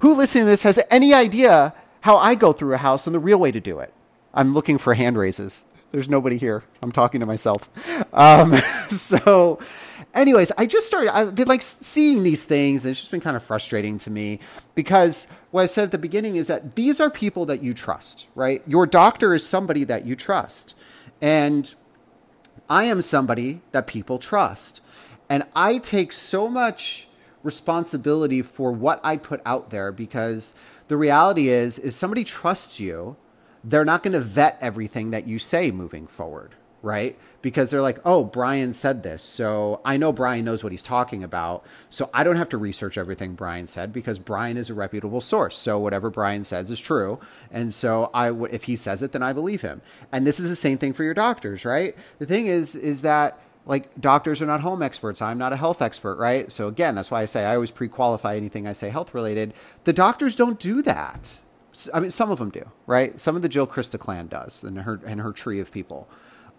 Who 0.01 0.15
listening 0.15 0.45
to 0.45 0.51
this 0.51 0.63
has 0.63 0.81
any 0.91 1.15
idea 1.15 1.75
how 2.03 2.17
I 2.17 2.35
go 2.35 2.53
through 2.53 2.75
a 2.75 2.79
house 2.79 3.07
and 3.07 3.15
the 3.15 3.21
real 3.21 3.39
way 3.39 3.53
to 3.53 3.61
do 3.61 3.79
it? 3.79 3.93
I'm 4.35 4.53
looking 4.53 4.79
for 4.79 4.95
hand 4.95 5.19
raises. 5.19 5.65
There's 5.91 6.09
nobody 6.09 6.37
here. 6.37 6.65
I'm 6.83 6.93
talking 6.93 7.21
to 7.21 7.27
myself. 7.27 7.71
Um, 8.13 8.55
so, 8.89 9.59
anyways, 10.15 10.53
I 10.59 10.67
just 10.67 10.87
started, 10.87 11.15
I've 11.17 11.35
been 11.35 11.49
like 11.49 11.63
seeing 11.63 12.23
these 12.23 12.45
things, 12.45 12.85
and 12.85 12.91
it's 12.91 13.01
just 13.01 13.11
been 13.11 13.21
kind 13.21 13.37
of 13.37 13.43
frustrating 13.43 13.99
to 13.99 14.11
me 14.11 14.39
because 14.75 15.29
what 15.51 15.63
I 15.63 15.67
said 15.67 15.85
at 15.85 15.91
the 15.91 15.99
beginning 15.99 16.37
is 16.37 16.49
that 16.49 16.75
these 16.75 17.01
are 17.01 17.11
people 17.11 17.47
that 17.47 17.63
you 17.63 17.73
trust, 17.73 18.27
right? 18.35 18.63
Your 18.67 18.87
doctor 18.87 19.35
is 19.35 19.47
somebody 19.47 19.85
that 19.85 20.05
you 20.05 20.15
trust. 20.15 20.75
And 21.23 21.75
I 22.69 22.85
am 22.85 23.01
somebody 23.01 23.63
that 23.73 23.87
people 23.87 24.19
trust. 24.19 24.81
And 25.31 25.45
I 25.55 25.79
take 25.79 26.13
so 26.13 26.49
much 26.49 27.09
responsibility 27.43 28.43
for 28.43 28.73
what 28.73 29.01
I 29.03 29.17
put 29.17 29.41
out 29.47 29.71
there 29.71 29.91
because 29.93 30.55
the 30.89 30.97
reality 30.97 31.49
is 31.49 31.79
is 31.79 31.95
somebody 31.95 32.25
trusts 32.25 32.81
you 32.81 33.17
they're 33.65 33.85
not 33.85 34.03
going 34.03 34.13
to 34.13 34.21
vet 34.21 34.59
everything 34.61 35.11
that 35.11 35.27
you 35.27 35.39
say 35.39 35.71
moving 35.71 36.07
forward, 36.07 36.55
right? 36.83 37.19
Because 37.43 37.71
they're 37.71 37.83
like, 37.83 37.99
oh, 38.05 38.25
Brian 38.25 38.73
said 38.73 39.03
this. 39.03 39.23
So 39.23 39.81
I 39.85 39.97
know 39.97 40.13
Brian 40.13 40.45
knows 40.45 40.63
what 40.63 40.73
he's 40.73 40.83
talking 40.83 41.23
about. 41.23 41.65
So 41.91 42.11
I 42.13 42.25
don't 42.25 42.37
have 42.37 42.49
to 42.51 42.59
research 42.59 42.99
everything 42.99 43.35
Brian 43.35 43.67
said 43.67 43.93
because 43.93 44.19
Brian 44.19 44.57
is 44.57 44.71
a 44.71 44.75
reputable 44.75 45.21
source. 45.21 45.57
So 45.57 45.79
whatever 45.79 46.11
Brian 46.11 46.45
says 46.45 46.71
is 46.71 46.81
true. 46.81 47.21
And 47.51 47.73
so 47.73 48.11
I 48.15 48.33
if 48.33 48.65
he 48.65 48.77
says 48.77 49.03
it, 49.03 49.13
then 49.13 49.23
I 49.23 49.33
believe 49.33 49.63
him. 49.63 49.83
And 50.13 50.27
this 50.27 50.41
is 50.41 50.51
the 50.51 50.57
same 50.57 50.79
thing 50.79 50.93
for 50.93 51.05
your 51.05 51.15
doctors, 51.15 51.65
right? 51.65 51.97
The 52.19 52.27
thing 52.27 52.47
is, 52.47 52.75
is 52.75 53.03
that 53.03 53.41
like 53.69 54.01
doctors 54.01 54.43
are 54.43 54.47
not 54.47 54.63
home 54.63 54.83
experts. 54.83 55.23
I'm 55.23 55.39
not 55.39 55.53
a 55.53 55.57
health 55.57 55.81
expert, 55.81 56.17
right? 56.17 56.51
So 56.51 56.67
again, 56.67 56.97
that's 56.97 57.13
why 57.13 57.23
I 57.23 57.27
say 57.27 57.45
I 57.45 57.55
always 57.55 57.71
pre-qualify 57.71 58.35
anything 58.35 58.67
I 58.67 58.73
say 58.73 58.89
health 58.89 59.15
related. 59.15 59.55
The 59.85 59.93
doctors 59.93 60.35
don't 60.35 60.59
do 60.59 60.83
that 60.83 61.41
I 61.95 62.01
mean, 62.01 62.11
some 62.11 62.31
of 62.31 62.39
them 62.39 62.51
do, 62.51 62.71
right? 62.87 63.19
Some 63.21 63.37
of 63.37 63.43
the 63.43 63.49
Jill 63.49 63.67
Crista 63.67 63.99
clan 63.99 64.27
does, 64.29 64.65
and 64.65 64.79
her 64.81 65.01
and 65.05 65.21
her 65.21 65.33
tree 65.33 65.61
of 65.61 65.71
people, 65.71 66.09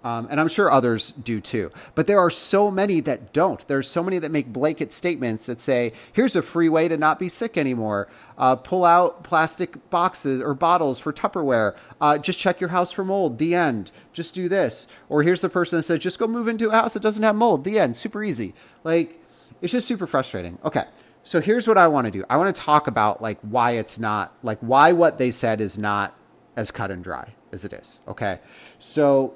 um, 0.04 0.28
and 0.30 0.40
I'm 0.40 0.48
sure 0.48 0.72
others 0.72 1.12
do 1.12 1.42
too. 1.42 1.72
But 1.96 2.08
there 2.08 2.20
are 2.20 2.30
so 2.30 2.72
many 2.72 3.02
that 3.02 3.34
don't. 3.34 3.68
There's 3.68 3.90
so 3.90 4.04
many 4.04 4.18
that 4.20 4.32
make 4.32 4.48
blanket 4.48 4.94
statements 4.94 5.46
that 5.48 5.60
say, 5.60 5.94
"Here's 6.14 6.36
a 6.36 6.42
free 6.42 6.70
way 6.70 6.88
to 6.88 6.98
not 6.98 7.20
be 7.20 7.28
sick 7.28 7.58
anymore. 7.58 8.08
Uh, 8.38 8.56
pull 8.56 8.86
out 8.86 9.24
plastic 9.24 9.90
boxes 9.90 10.42
or 10.42 10.54
bottles 10.54 11.00
for 11.00 11.12
Tupperware. 11.12 11.76
Uh, 12.00 12.18
just 12.18 12.40
check 12.40 12.62
your 12.62 12.70
house 12.70 12.92
for 12.92 13.04
mold. 13.04 13.38
The 13.38 13.56
end. 13.56 13.92
Just 14.14 14.34
do 14.34 14.48
this." 14.48 14.88
Or 15.10 15.24
here's 15.24 15.42
the 15.42 15.50
person 15.50 15.78
that 15.78 15.84
says, 15.84 16.00
"Just 16.00 16.20
go 16.20 16.28
move 16.28 16.48
into 16.48 16.70
a 16.70 16.74
house 16.74 16.94
that 16.94 17.04
doesn't 17.04 17.24
have 17.24 17.36
mold. 17.36 17.64
The 17.64 17.80
end. 17.80 17.98
Super 17.98 18.24
easy." 18.24 18.54
Like, 18.84 19.20
it's 19.62 19.74
just 19.74 19.88
super 19.88 20.08
frustrating. 20.08 20.58
Okay. 20.64 20.86
So 21.24 21.42
here's 21.42 21.68
what 21.68 21.78
I 21.78 21.88
want 21.88 22.06
to 22.06 22.12
do. 22.12 22.24
I 22.30 22.38
want 22.38 22.56
to 22.56 22.62
talk 22.62 22.88
about 22.88 23.22
like 23.22 23.40
why 23.42 23.72
it's 23.72 24.00
not 24.00 24.34
like 24.42 24.58
why 24.60 24.94
what 24.94 25.18
they 25.18 25.32
said 25.32 25.60
is 25.62 25.78
not 25.78 26.16
as 26.56 26.72
cut 26.72 26.92
and 26.92 27.04
dry 27.04 27.34
as 27.52 27.66
it 27.66 27.74
is. 27.74 28.00
Okay. 28.08 28.40
So 28.80 29.36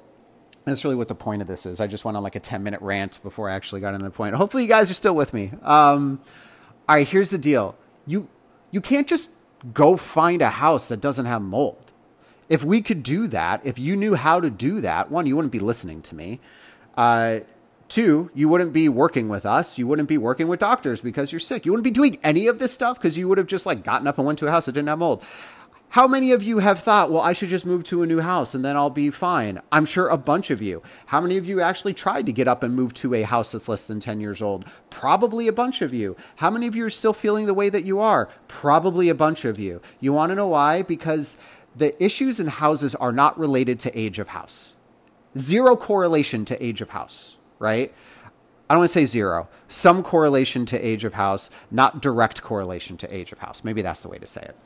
that's 0.64 0.84
really 0.84 0.96
what 0.96 1.08
the 1.08 1.14
point 1.14 1.42
of 1.42 1.48
this 1.48 1.66
is. 1.66 1.80
I 1.80 1.86
just 1.86 2.04
went 2.04 2.16
on 2.16 2.22
like 2.22 2.36
a 2.36 2.40
10 2.40 2.62
minute 2.62 2.80
rant 2.80 3.22
before 3.22 3.48
I 3.48 3.54
actually 3.54 3.80
got 3.80 3.94
into 3.94 4.04
the 4.04 4.10
point. 4.10 4.34
Hopefully 4.34 4.62
you 4.62 4.68
guys 4.68 4.90
are 4.90 4.94
still 4.94 5.14
with 5.14 5.34
me. 5.34 5.52
Um, 5.62 6.20
all 6.88 6.96
right, 6.96 7.06
here's 7.06 7.30
the 7.30 7.38
deal. 7.38 7.76
You 8.06 8.28
you 8.70 8.80
can't 8.80 9.06
just 9.06 9.30
go 9.72 9.96
find 9.96 10.42
a 10.42 10.50
house 10.50 10.88
that 10.88 11.00
doesn't 11.00 11.26
have 11.26 11.42
mold. 11.42 11.92
If 12.48 12.64
we 12.64 12.82
could 12.82 13.02
do 13.02 13.26
that, 13.28 13.64
if 13.64 13.78
you 13.78 13.96
knew 13.96 14.14
how 14.14 14.40
to 14.40 14.50
do 14.50 14.80
that, 14.82 15.10
one, 15.10 15.26
you 15.26 15.36
wouldn't 15.36 15.52
be 15.52 15.60
listening 15.60 16.02
to 16.02 16.14
me. 16.14 16.40
Uh, 16.96 17.40
Two, 17.88 18.30
you 18.34 18.48
wouldn't 18.48 18.72
be 18.72 18.88
working 18.88 19.28
with 19.28 19.44
us. 19.44 19.78
You 19.78 19.86
wouldn't 19.86 20.08
be 20.08 20.18
working 20.18 20.48
with 20.48 20.58
doctors 20.58 21.00
because 21.00 21.32
you're 21.32 21.38
sick. 21.38 21.64
You 21.64 21.72
wouldn't 21.72 21.84
be 21.84 21.90
doing 21.90 22.18
any 22.24 22.46
of 22.46 22.58
this 22.58 22.72
stuff 22.72 22.98
because 22.98 23.16
you 23.16 23.28
would 23.28 23.38
have 23.38 23.46
just 23.46 23.66
like 23.66 23.84
gotten 23.84 24.06
up 24.06 24.18
and 24.18 24.26
went 24.26 24.38
to 24.40 24.46
a 24.46 24.50
house 24.50 24.66
that 24.66 24.72
didn't 24.72 24.88
have 24.88 24.98
mold. 24.98 25.22
How 25.94 26.08
many 26.08 26.32
of 26.32 26.42
you 26.42 26.58
have 26.58 26.80
thought, 26.80 27.12
well, 27.12 27.22
I 27.22 27.34
should 27.34 27.50
just 27.50 27.64
move 27.64 27.84
to 27.84 28.02
a 28.02 28.06
new 28.08 28.18
house 28.18 28.52
and 28.52 28.64
then 28.64 28.76
I'll 28.76 28.90
be 28.90 29.10
fine? 29.10 29.62
I'm 29.70 29.86
sure 29.86 30.08
a 30.08 30.16
bunch 30.16 30.50
of 30.50 30.60
you. 30.60 30.82
How 31.06 31.20
many 31.20 31.36
of 31.36 31.46
you 31.46 31.60
actually 31.60 31.94
tried 31.94 32.26
to 32.26 32.32
get 32.32 32.48
up 32.48 32.64
and 32.64 32.74
move 32.74 32.94
to 32.94 33.14
a 33.14 33.22
house 33.22 33.52
that's 33.52 33.68
less 33.68 33.84
than 33.84 34.00
10 34.00 34.18
years 34.18 34.42
old? 34.42 34.64
Probably 34.90 35.46
a 35.46 35.52
bunch 35.52 35.82
of 35.82 35.94
you. 35.94 36.16
How 36.34 36.50
many 36.50 36.66
of 36.66 36.74
you 36.74 36.84
are 36.84 36.90
still 36.90 37.12
feeling 37.12 37.46
the 37.46 37.54
way 37.54 37.68
that 37.68 37.84
you 37.84 38.00
are? 38.00 38.28
Probably 38.48 39.08
a 39.08 39.14
bunch 39.14 39.44
of 39.44 39.56
you. 39.56 39.80
You 40.00 40.12
want 40.12 40.30
to 40.30 40.34
know 40.34 40.48
why? 40.48 40.82
Because 40.82 41.38
the 41.76 41.94
issues 42.04 42.40
in 42.40 42.48
houses 42.48 42.96
are 42.96 43.12
not 43.12 43.38
related 43.38 43.78
to 43.78 43.96
age 43.96 44.18
of 44.18 44.30
house. 44.30 44.74
Zero 45.38 45.76
correlation 45.76 46.44
to 46.46 46.60
age 46.60 46.80
of 46.80 46.90
house 46.90 47.36
right? 47.60 47.92
I 48.68 48.74
don't 48.74 48.80
want 48.80 48.90
to 48.90 48.98
say 48.98 49.06
zero, 49.06 49.48
some 49.68 50.02
correlation 50.02 50.66
to 50.66 50.86
age 50.86 51.04
of 51.04 51.14
house, 51.14 51.50
not 51.70 52.00
direct 52.00 52.42
correlation 52.42 52.96
to 52.98 53.14
age 53.14 53.32
of 53.32 53.38
house. 53.38 53.62
Maybe 53.62 53.82
that's 53.82 54.00
the 54.00 54.08
way 54.08 54.18
to 54.18 54.26
say 54.26 54.42
it. 54.42 54.56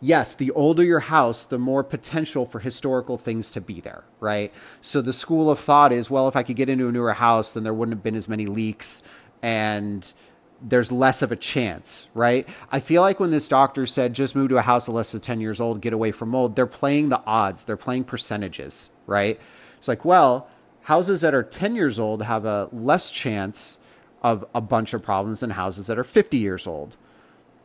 Yes, 0.00 0.34
the 0.34 0.52
older 0.52 0.84
your 0.84 1.00
house, 1.00 1.44
the 1.44 1.58
more 1.58 1.82
potential 1.82 2.46
for 2.46 2.60
historical 2.60 3.18
things 3.18 3.50
to 3.50 3.60
be 3.60 3.80
there, 3.80 4.04
right? 4.20 4.52
So 4.80 5.02
the 5.02 5.12
school 5.12 5.50
of 5.50 5.58
thought 5.58 5.92
is, 5.92 6.08
well, 6.08 6.28
if 6.28 6.36
I 6.36 6.44
could 6.44 6.56
get 6.56 6.68
into 6.68 6.88
a 6.88 6.92
newer 6.92 7.14
house, 7.14 7.52
then 7.52 7.64
there 7.64 7.74
wouldn't 7.74 7.96
have 7.96 8.02
been 8.02 8.14
as 8.14 8.28
many 8.28 8.46
leaks 8.46 9.02
and 9.42 10.12
there's 10.60 10.90
less 10.90 11.22
of 11.22 11.32
a 11.32 11.36
chance, 11.36 12.08
right? 12.14 12.48
I 12.70 12.80
feel 12.80 13.02
like 13.02 13.20
when 13.20 13.30
this 13.30 13.48
doctor 13.48 13.86
said 13.86 14.14
just 14.14 14.34
move 14.34 14.48
to 14.50 14.56
a 14.56 14.62
house 14.62 14.88
less 14.88 15.12
than 15.12 15.20
10 15.20 15.40
years 15.40 15.60
old, 15.60 15.80
get 15.80 15.92
away 15.92 16.12
from 16.12 16.30
mold, 16.30 16.56
they're 16.56 16.66
playing 16.66 17.08
the 17.08 17.22
odds, 17.26 17.64
they're 17.64 17.76
playing 17.76 18.04
percentages, 18.04 18.90
right? 19.06 19.40
It's 19.78 19.88
like, 19.88 20.04
well, 20.04 20.48
houses 20.82 21.20
that 21.20 21.34
are 21.34 21.42
10 21.42 21.76
years 21.76 21.98
old 21.98 22.22
have 22.22 22.44
a 22.44 22.68
less 22.72 23.10
chance 23.10 23.78
of 24.22 24.44
a 24.54 24.60
bunch 24.60 24.94
of 24.94 25.02
problems 25.02 25.40
than 25.40 25.50
houses 25.50 25.86
that 25.86 25.98
are 25.98 26.04
50 26.04 26.36
years 26.36 26.66
old. 26.66 26.96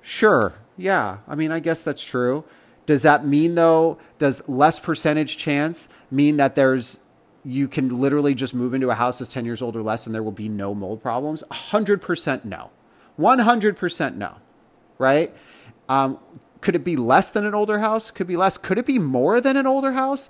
Sure. 0.02 0.54
Yeah. 0.78 1.18
I 1.28 1.36
mean, 1.36 1.52
I 1.52 1.60
guess 1.60 1.84
that's 1.84 2.04
true. 2.04 2.44
Does 2.86 3.04
that 3.04 3.26
mean 3.26 3.56
though, 3.56 3.98
does 4.20 4.48
less 4.48 4.80
percentage 4.80 5.38
chance 5.38 5.90
mean 6.12 6.38
that 6.38 6.56
there's 6.56 7.00
you 7.46 7.68
can 7.68 8.00
literally 8.00 8.34
just 8.34 8.54
move 8.54 8.74
into 8.74 8.90
a 8.90 8.96
house 8.96 9.20
that's 9.20 9.34
10 9.34 9.44
years 9.44 9.62
old 9.62 9.76
or 9.76 9.82
less 9.82 10.06
and 10.06 10.16
there 10.16 10.24
will 10.24 10.32
be 10.32 10.50
no 10.50 10.74
mold 10.74 11.02
problems? 11.02 11.44
100% 11.52 12.46
no. 12.46 12.72
100% 13.20 14.16
no. 14.16 14.36
Right? 14.98 15.34
Um, 15.90 16.20
could 16.62 16.76
it 16.76 16.86
be 16.86 16.96
less 16.96 17.32
than 17.32 17.46
an 17.46 17.54
older 17.54 17.80
house? 17.80 18.12
Could 18.12 18.28
be 18.28 18.38
less. 18.38 18.58
Could 18.58 18.78
it 18.78 18.86
be 18.86 18.98
more 18.98 19.42
than 19.42 19.58
an 19.58 19.68
older 19.68 19.92
house? 19.92 20.30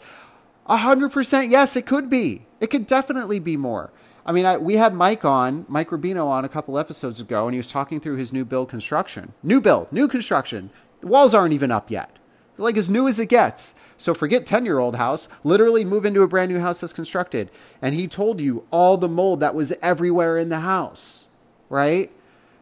100% 0.67 1.49
yes, 1.49 1.75
it 1.75 1.85
could 1.85 2.09
be. 2.09 2.45
It 2.59 2.67
could 2.67 2.87
definitely 2.87 3.39
be 3.39 3.57
more. 3.57 3.91
I 4.25 4.31
mean, 4.31 4.45
I, 4.45 4.57
we 4.57 4.75
had 4.75 4.93
Mike 4.93 5.25
on, 5.25 5.65
Mike 5.67 5.89
Rubino 5.89 6.27
on 6.27 6.45
a 6.45 6.49
couple 6.49 6.79
episodes 6.79 7.19
ago, 7.19 7.45
and 7.45 7.53
he 7.53 7.57
was 7.59 7.71
talking 7.71 7.99
through 7.99 8.15
his 8.15 8.31
new 8.31 8.45
build 8.45 8.69
construction. 8.69 9.33
New 9.43 9.59
build, 9.59 9.91
new 9.91 10.07
construction. 10.07 10.69
The 11.01 11.07
walls 11.07 11.33
aren't 11.33 11.53
even 11.53 11.71
up 11.71 11.91
yet. 11.91 12.09
They're 12.55 12.63
like 12.63 12.77
as 12.77 12.89
new 12.89 13.07
as 13.07 13.19
it 13.19 13.27
gets. 13.27 13.75
So 13.97 14.13
forget 14.13 14.45
10 14.45 14.65
year 14.65 14.79
old 14.79 14.95
house, 14.95 15.27
literally 15.43 15.83
move 15.83 16.05
into 16.05 16.21
a 16.21 16.27
brand 16.27 16.51
new 16.51 16.59
house 16.59 16.81
that's 16.81 16.93
constructed. 16.93 17.49
And 17.81 17.95
he 17.95 18.07
told 18.07 18.39
you 18.39 18.65
all 18.71 18.95
the 18.97 19.09
mold 19.09 19.39
that 19.41 19.55
was 19.55 19.73
everywhere 19.81 20.37
in 20.37 20.49
the 20.49 20.61
house, 20.61 21.27
right? 21.69 22.11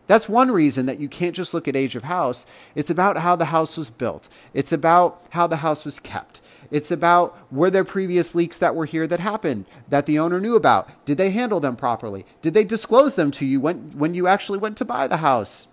That's 0.07 0.27
one 0.27 0.51
reason 0.51 0.87
that 0.87 0.99
you 0.99 1.07
can't 1.07 1.35
just 1.35 1.53
look 1.53 1.67
at 1.67 1.75
age 1.75 1.95
of 1.95 2.03
house. 2.03 2.45
It's 2.75 2.89
about 2.89 3.17
how 3.17 3.35
the 3.35 3.45
house 3.45 3.77
was 3.77 3.89
built, 3.89 4.27
it's 4.53 4.71
about 4.71 5.23
how 5.31 5.47
the 5.47 5.57
house 5.57 5.85
was 5.85 5.99
kept, 5.99 6.41
it's 6.71 6.89
about 6.89 7.37
were 7.51 7.69
there 7.69 7.83
previous 7.83 8.33
leaks 8.33 8.57
that 8.57 8.75
were 8.75 8.85
here 8.85 9.05
that 9.05 9.19
happened 9.19 9.65
that 9.89 10.05
the 10.05 10.17
owner 10.17 10.39
knew 10.39 10.55
about? 10.55 11.05
Did 11.05 11.17
they 11.17 11.31
handle 11.31 11.59
them 11.59 11.75
properly? 11.75 12.25
Did 12.41 12.53
they 12.53 12.63
disclose 12.63 13.15
them 13.15 13.29
to 13.31 13.45
you 13.45 13.59
when, 13.59 13.91
when 13.97 14.13
you 14.13 14.25
actually 14.25 14.57
went 14.57 14.77
to 14.77 14.85
buy 14.85 15.07
the 15.07 15.17
house? 15.17 15.67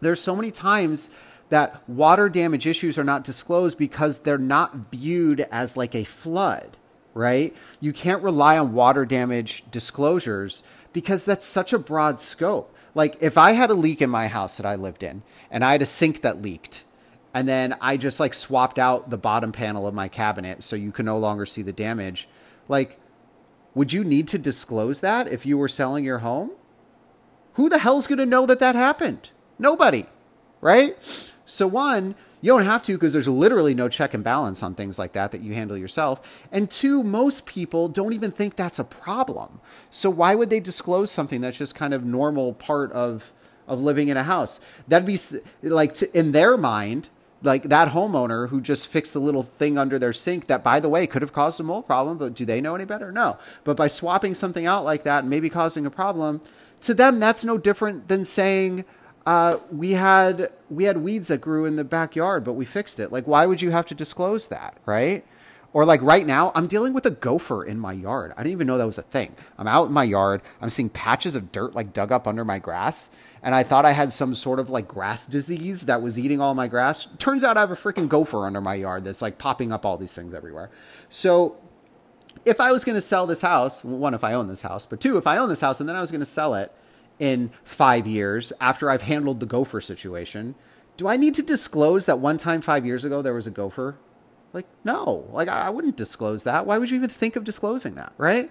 There's 0.00 0.20
so 0.20 0.36
many 0.36 0.52
times 0.52 1.10
that 1.48 1.86
water 1.88 2.28
damage 2.28 2.66
issues 2.66 2.98
are 2.98 3.04
not 3.04 3.24
disclosed 3.24 3.78
because 3.78 4.20
they're 4.20 4.38
not 4.38 4.92
viewed 4.92 5.40
as 5.50 5.76
like 5.76 5.94
a 5.94 6.04
flood, 6.04 6.76
right? 7.14 7.54
You 7.80 7.92
can't 7.92 8.22
rely 8.22 8.58
on 8.58 8.74
water 8.74 9.04
damage 9.04 9.64
disclosures 9.70 10.62
because 10.92 11.24
that's 11.24 11.46
such 11.46 11.72
a 11.72 11.78
broad 11.78 12.20
scope. 12.20 12.74
Like 12.94 13.16
if 13.20 13.36
I 13.36 13.52
had 13.52 13.70
a 13.70 13.74
leak 13.74 14.00
in 14.00 14.10
my 14.10 14.28
house 14.28 14.56
that 14.56 14.66
I 14.66 14.76
lived 14.76 15.02
in 15.02 15.22
and 15.50 15.64
I 15.64 15.72
had 15.72 15.82
a 15.82 15.86
sink 15.86 16.22
that 16.22 16.42
leaked 16.42 16.84
and 17.34 17.48
then 17.48 17.76
I 17.80 17.96
just 17.96 18.20
like 18.20 18.34
swapped 18.34 18.78
out 18.78 19.10
the 19.10 19.18
bottom 19.18 19.52
panel 19.52 19.86
of 19.86 19.94
my 19.94 20.08
cabinet 20.08 20.62
so 20.62 20.76
you 20.76 20.92
can 20.92 21.06
no 21.06 21.18
longer 21.18 21.46
see 21.46 21.62
the 21.62 21.72
damage. 21.72 22.28
Like, 22.68 22.98
would 23.74 23.92
you 23.92 24.02
need 24.02 24.28
to 24.28 24.38
disclose 24.38 25.00
that 25.00 25.28
if 25.28 25.46
you 25.46 25.58
were 25.58 25.68
selling 25.68 26.04
your 26.04 26.18
home? 26.18 26.52
Who 27.54 27.68
the 27.68 27.78
hell's 27.78 28.06
going 28.06 28.18
to 28.18 28.26
know 28.26 28.46
that 28.46 28.60
that 28.60 28.74
happened? 28.74 29.30
Nobody, 29.58 30.06
right? 30.60 30.96
So, 31.44 31.66
one, 31.66 32.14
You 32.40 32.52
don't 32.52 32.64
have 32.64 32.84
to 32.84 32.92
because 32.92 33.12
there's 33.12 33.26
literally 33.26 33.74
no 33.74 33.88
check 33.88 34.14
and 34.14 34.22
balance 34.22 34.62
on 34.62 34.74
things 34.74 34.98
like 34.98 35.12
that 35.12 35.32
that 35.32 35.40
you 35.40 35.54
handle 35.54 35.76
yourself. 35.76 36.20
And 36.52 36.70
two, 36.70 37.02
most 37.02 37.46
people 37.46 37.88
don't 37.88 38.12
even 38.12 38.30
think 38.30 38.54
that's 38.54 38.78
a 38.78 38.84
problem. 38.84 39.60
So 39.90 40.08
why 40.08 40.34
would 40.36 40.48
they 40.50 40.60
disclose 40.60 41.10
something 41.10 41.40
that's 41.40 41.58
just 41.58 41.74
kind 41.74 41.92
of 41.92 42.04
normal 42.04 42.52
part 42.54 42.92
of 42.92 43.32
of 43.66 43.82
living 43.82 44.08
in 44.08 44.16
a 44.16 44.22
house? 44.22 44.60
That'd 44.86 45.06
be 45.06 45.18
like 45.62 46.00
in 46.14 46.30
their 46.32 46.56
mind, 46.56 47.08
like 47.42 47.64
that 47.64 47.88
homeowner 47.88 48.48
who 48.48 48.60
just 48.60 48.88
fixed 48.88 49.12
the 49.12 49.20
little 49.20 49.42
thing 49.42 49.78
under 49.78 49.98
their 49.98 50.12
sink 50.12 50.46
that 50.48 50.64
by 50.64 50.80
the 50.80 50.88
way 50.88 51.06
could 51.06 51.22
have 51.22 51.32
caused 51.32 51.60
a 51.60 51.62
mold 51.62 51.86
problem, 51.86 52.18
but 52.18 52.34
do 52.34 52.44
they 52.44 52.60
know 52.60 52.74
any 52.74 52.84
better? 52.84 53.12
No. 53.12 53.38
But 53.64 53.76
by 53.76 53.88
swapping 53.88 54.34
something 54.34 54.66
out 54.66 54.84
like 54.84 55.04
that 55.04 55.20
and 55.20 55.30
maybe 55.30 55.48
causing 55.48 55.86
a 55.86 55.90
problem, 55.90 56.40
to 56.82 56.94
them 56.94 57.20
that's 57.20 57.44
no 57.44 57.58
different 57.58 58.08
than 58.08 58.24
saying 58.24 58.84
uh, 59.26 59.58
we 59.70 59.92
had 59.92 60.50
we 60.70 60.84
had 60.84 60.98
weeds 60.98 61.28
that 61.28 61.40
grew 61.40 61.64
in 61.66 61.76
the 61.76 61.84
backyard, 61.84 62.44
but 62.44 62.54
we 62.54 62.64
fixed 62.64 62.98
it. 62.98 63.12
Like, 63.12 63.26
why 63.26 63.44
would 63.46 63.60
you 63.60 63.70
have 63.70 63.84
to 63.86 63.94
disclose 63.94 64.48
that, 64.48 64.78
right? 64.86 65.24
Or 65.74 65.84
like 65.84 66.00
right 66.00 66.26
now, 66.26 66.50
I'm 66.54 66.66
dealing 66.66 66.94
with 66.94 67.04
a 67.04 67.10
gopher 67.10 67.62
in 67.62 67.78
my 67.78 67.92
yard. 67.92 68.32
I 68.36 68.42
didn't 68.42 68.52
even 68.52 68.66
know 68.66 68.78
that 68.78 68.86
was 68.86 68.96
a 68.96 69.02
thing. 69.02 69.34
I'm 69.58 69.68
out 69.68 69.88
in 69.88 69.92
my 69.92 70.04
yard. 70.04 70.40
I'm 70.62 70.70
seeing 70.70 70.88
patches 70.88 71.34
of 71.34 71.52
dirt 71.52 71.74
like 71.74 71.92
dug 71.92 72.10
up 72.10 72.26
under 72.26 72.44
my 72.44 72.58
grass, 72.58 73.10
and 73.42 73.54
I 73.54 73.62
thought 73.62 73.84
I 73.84 73.92
had 73.92 74.12
some 74.12 74.34
sort 74.34 74.58
of 74.58 74.70
like 74.70 74.88
grass 74.88 75.26
disease 75.26 75.82
that 75.82 76.02
was 76.02 76.18
eating 76.18 76.40
all 76.40 76.54
my 76.54 76.68
grass. 76.68 77.06
Turns 77.18 77.44
out 77.44 77.56
I 77.56 77.60
have 77.60 77.70
a 77.70 77.76
freaking 77.76 78.08
gopher 78.08 78.46
under 78.46 78.60
my 78.60 78.74
yard 78.74 79.04
that's 79.04 79.22
like 79.22 79.38
popping 79.38 79.72
up 79.72 79.86
all 79.86 79.96
these 79.96 80.14
things 80.14 80.34
everywhere. 80.34 80.70
So 81.08 81.56
if 82.44 82.60
I 82.60 82.72
was 82.72 82.84
going 82.84 82.96
to 82.96 83.02
sell 83.02 83.26
this 83.26 83.42
house, 83.42 83.84
one, 83.84 84.14
if 84.14 84.24
I 84.24 84.32
own 84.32 84.48
this 84.48 84.62
house, 84.62 84.86
but 84.86 85.00
two, 85.00 85.16
if 85.16 85.26
I 85.26 85.36
own 85.38 85.48
this 85.48 85.60
house 85.60 85.80
and 85.80 85.88
then 85.88 85.96
I 85.96 86.00
was 86.00 86.10
going 86.10 86.20
to 86.20 86.26
sell 86.26 86.54
it, 86.54 86.72
in 87.18 87.50
five 87.64 88.06
years 88.06 88.52
after 88.60 88.90
I've 88.90 89.02
handled 89.02 89.40
the 89.40 89.46
gopher 89.46 89.80
situation, 89.80 90.54
do 90.96 91.08
I 91.08 91.16
need 91.16 91.34
to 91.36 91.42
disclose 91.42 92.06
that 92.06 92.18
one 92.18 92.38
time 92.38 92.60
five 92.60 92.86
years 92.86 93.04
ago 93.04 93.22
there 93.22 93.34
was 93.34 93.46
a 93.46 93.50
gopher? 93.50 93.96
Like, 94.52 94.66
no, 94.84 95.28
like 95.32 95.48
I 95.48 95.70
wouldn't 95.70 95.96
disclose 95.96 96.44
that. 96.44 96.66
Why 96.66 96.78
would 96.78 96.90
you 96.90 96.96
even 96.96 97.10
think 97.10 97.36
of 97.36 97.44
disclosing 97.44 97.94
that, 97.96 98.12
right? 98.16 98.50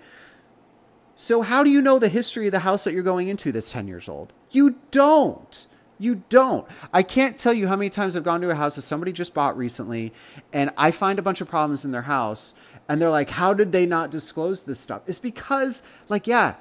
So, 1.20 1.42
how 1.42 1.64
do 1.64 1.72
you 1.72 1.82
know 1.82 1.98
the 1.98 2.10
history 2.10 2.46
of 2.46 2.52
the 2.52 2.60
house 2.60 2.84
that 2.84 2.94
you're 2.94 3.02
going 3.02 3.28
into 3.28 3.52
that's 3.52 3.72
10 3.72 3.88
years 3.88 4.08
old? 4.08 4.34
You 4.52 4.76
don't. 4.92 5.66
You 5.98 6.22
don't. 6.30 6.68
I 6.94 7.02
can't 7.02 7.40
tell 7.40 7.54
you 7.54 7.68
how 7.68 7.76
many 7.76 7.90
times 7.90 8.16
I've 8.16 8.24
gone 8.24 8.40
to 8.42 8.52
a 8.52 8.56
house 8.56 8.76
that 8.76 8.84
somebody 8.84 9.12
just 9.12 9.34
bought 9.34 9.58
recently 9.58 10.14
and 10.54 10.70
I 10.78 10.92
find 10.92 11.18
a 11.18 11.24
bunch 11.24 11.42
of 11.42 11.50
problems 11.50 11.84
in 11.84 11.92
their 11.92 12.04
house 12.04 12.54
and 12.88 13.02
they're 13.02 13.10
like, 13.10 13.32
how 13.32 13.56
did 13.56 13.72
they 13.72 13.88
not 13.88 14.12
disclose 14.12 14.62
this 14.62 14.80
stuff? 14.80 15.02
It's 15.08 15.18
because, 15.18 15.82
like, 16.08 16.28
yeah, 16.28 16.54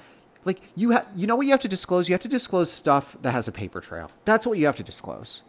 like 0.46 0.62
you 0.74 0.92
have 0.92 1.06
you 1.14 1.26
know 1.26 1.36
what 1.36 1.44
you 1.44 1.52
have 1.52 1.60
to 1.60 1.68
disclose 1.68 2.08
you 2.08 2.14
have 2.14 2.22
to 2.22 2.28
disclose 2.28 2.70
stuff 2.70 3.16
that 3.20 3.32
has 3.32 3.48
a 3.48 3.52
paper 3.52 3.80
trail 3.80 4.12
that's 4.24 4.46
what 4.46 4.56
you 4.56 4.64
have 4.64 4.76
to 4.76 4.84
disclose 4.84 5.42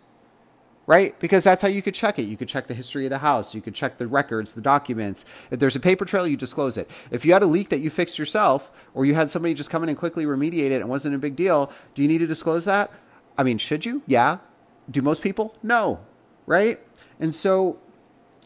right? 0.88 1.18
Because 1.20 1.44
that's 1.44 1.62
how 1.62 1.68
you 1.68 1.84
could 1.84 1.94
check 1.94 2.18
it. 2.18 2.24
You 2.24 2.36
could 2.36 2.48
check 2.48 2.66
the 2.66 2.74
history 2.74 3.06
of 3.06 3.12
the 3.12 3.20
house. 3.20 3.54
You 3.54 3.62
could 3.62 3.76
check 3.76 4.00
the 4.00 4.08
records 4.08 4.56
the 4.56 4.62
documents. 4.62 5.24
If 5.52 5.60
there's 5.60 5.76
a 5.76 5.80
paper 5.80 6.06
trail 6.06 6.26
you 6.26 6.38
disclose 6.38 6.78
it. 6.78 6.90
If 7.12 7.26
you 7.26 7.34
had 7.34 7.44
a 7.44 7.48
leak 7.48 7.70
that 7.70 7.80
you 7.80 7.92
fixed 7.92 8.18
yourself 8.18 8.72
or 8.96 9.06
you 9.06 9.14
had 9.14 9.30
somebody 9.30 9.54
just 9.54 9.70
come 9.70 9.84
in 9.84 9.90
and 9.90 9.98
quickly 9.98 10.26
remediate 10.26 10.72
it 10.72 10.82
and 10.82 10.90
wasn't 10.90 11.14
a 11.14 11.20
big 11.20 11.36
deal 11.36 11.72
do 11.94 12.02
you 12.02 12.08
need 12.08 12.20
to 12.20 12.28
disclose 12.28 12.66
that? 12.66 12.90
I 13.38 13.44
mean 13.44 13.60
should 13.60 13.86
you? 13.86 14.02
Yeah. 14.08 14.40
Do 14.90 15.04
most 15.04 15.22
people? 15.22 15.56
No 15.62 16.00
right? 16.48 16.80
And 17.20 17.36
so 17.36 17.78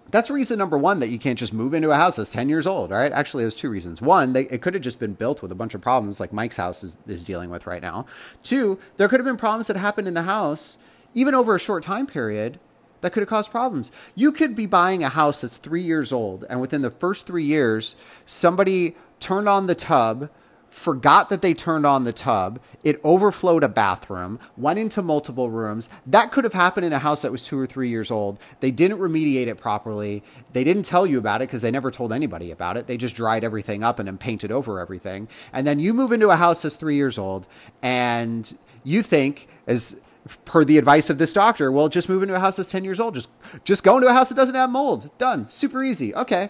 that's 0.10 0.30
reason 0.30 0.58
number 0.58 0.78
one 0.78 1.00
that 1.00 1.08
you 1.08 1.18
can't 1.18 1.40
just 1.40 1.54
move 1.54 1.74
into 1.74 1.92
a 1.92 1.96
house 1.96 2.18
that's 2.18 2.30
10 2.30 2.50
years 2.50 2.68
old, 2.68 2.92
right? 2.92 3.14
Actually, 3.14 3.46
there's 3.46 3.56
two 3.56 3.70
reasons. 3.70 4.02
One, 4.02 4.34
they, 4.34 4.42
it 4.48 4.62
could 4.62 4.74
have 4.74 4.84
just 4.84 5.00
been 5.00 5.14
built 5.14 5.42
with 5.42 5.54
a 5.54 5.56
bunch 5.56 5.74
of 5.74 5.80
problems 5.80 6.20
like 6.20 6.34
Mike's 6.34 6.58
house 6.58 6.84
is, 6.84 6.98
is 7.08 7.24
dealing 7.24 7.50
with 7.50 7.66
right 7.66 7.82
now. 7.82 8.06
Two, 8.44 8.78
there 8.98 9.08
could 9.08 9.22
have 9.22 9.26
been 9.26 9.38
problems 9.38 9.68
that 9.68 9.78
happened 9.78 10.10
in 10.10 10.14
the 10.14 10.24
house, 10.24 10.80
even 11.14 11.36
over 11.36 11.56
a 11.56 11.60
short 11.60 11.84
time 11.84 12.08
period, 12.08 12.60
that 13.02 13.12
could 13.12 13.22
have 13.22 13.30
caused 13.30 13.52
problems. 13.52 13.92
You 14.16 14.32
could 14.32 14.56
be 14.56 14.66
buying 14.68 15.04
a 15.04 15.10
house 15.10 15.42
that's 15.42 15.58
three 15.58 15.82
years 15.82 16.12
old, 16.12 16.46
and 16.50 16.62
within 16.62 16.82
the 16.82 16.92
first 16.92 17.26
three 17.26 17.44
years, 17.44 17.96
somebody 18.26 18.96
turned 19.20 19.50
on 19.50 19.68
the 19.68 19.76
tub 19.76 20.30
forgot 20.72 21.30
that 21.30 21.42
they 21.42 21.54
turned 21.54 21.86
on 21.86 22.06
the 22.06 22.14
tub. 22.14 22.60
It 22.84 23.00
overflowed 23.04 23.64
a 23.64 23.70
bathroom, 23.70 24.40
went 24.58 24.80
into 24.80 25.02
multiple 25.02 25.50
rooms. 25.50 25.90
That 26.08 26.32
could 26.32 26.46
have 26.46 26.54
happened 26.54 26.86
in 26.86 26.94
a 26.94 27.00
house 27.00 27.22
that 27.22 27.32
was 27.32 27.46
two 27.46 27.60
or 27.60 27.68
three 27.68 27.90
years 27.90 28.10
old. 28.10 28.40
They 28.62 28.72
didn't 28.72 28.98
remediate 28.98 29.48
it 29.48 29.58
properly. 29.58 30.24
They 30.54 30.64
didn't 30.64 30.84
tell 30.84 31.06
you 31.06 31.20
about 31.20 31.42
it 31.42 31.50
because 31.50 31.62
they 31.62 31.72
never 31.72 31.92
told 31.92 32.14
anybody 32.14 32.52
about 32.52 32.78
it. 32.78 32.88
They 32.88 32.98
just 32.98 33.16
dried 33.16 33.44
everything 33.44 33.84
up 33.84 34.00
and 34.00 34.08
then 34.08 34.18
painted 34.18 34.52
over 34.52 34.80
everything. 34.80 35.28
And 35.52 35.68
then 35.68 35.80
you 35.80 35.94
move 35.94 36.14
into 36.14 36.30
a 36.30 36.38
house 36.38 36.62
that's 36.62 36.76
three 36.76 36.96
years 36.96 37.18
old 37.18 37.46
and 37.82 38.58
you 38.84 39.04
think, 39.04 39.50
as 39.68 40.00
per 40.46 40.64
the 40.64 40.78
advice 40.78 41.10
of 41.10 41.18
this 41.18 41.34
doctor, 41.34 41.72
well, 41.72 41.90
just 41.90 42.10
move 42.10 42.24
into 42.24 42.36
a 42.36 42.40
house 42.40 42.58
that's 42.58 42.72
10 42.72 42.84
years 42.84 43.00
old. 43.00 43.16
Just, 43.16 43.30
just 43.64 43.84
go 43.84 43.98
into 43.98 44.08
a 44.08 44.14
house 44.14 44.30
that 44.30 44.36
doesn't 44.36 44.56
have 44.56 44.70
mold. 44.70 45.16
Done. 45.18 45.50
Super 45.50 45.84
easy. 45.84 46.14
Okay. 46.16 46.50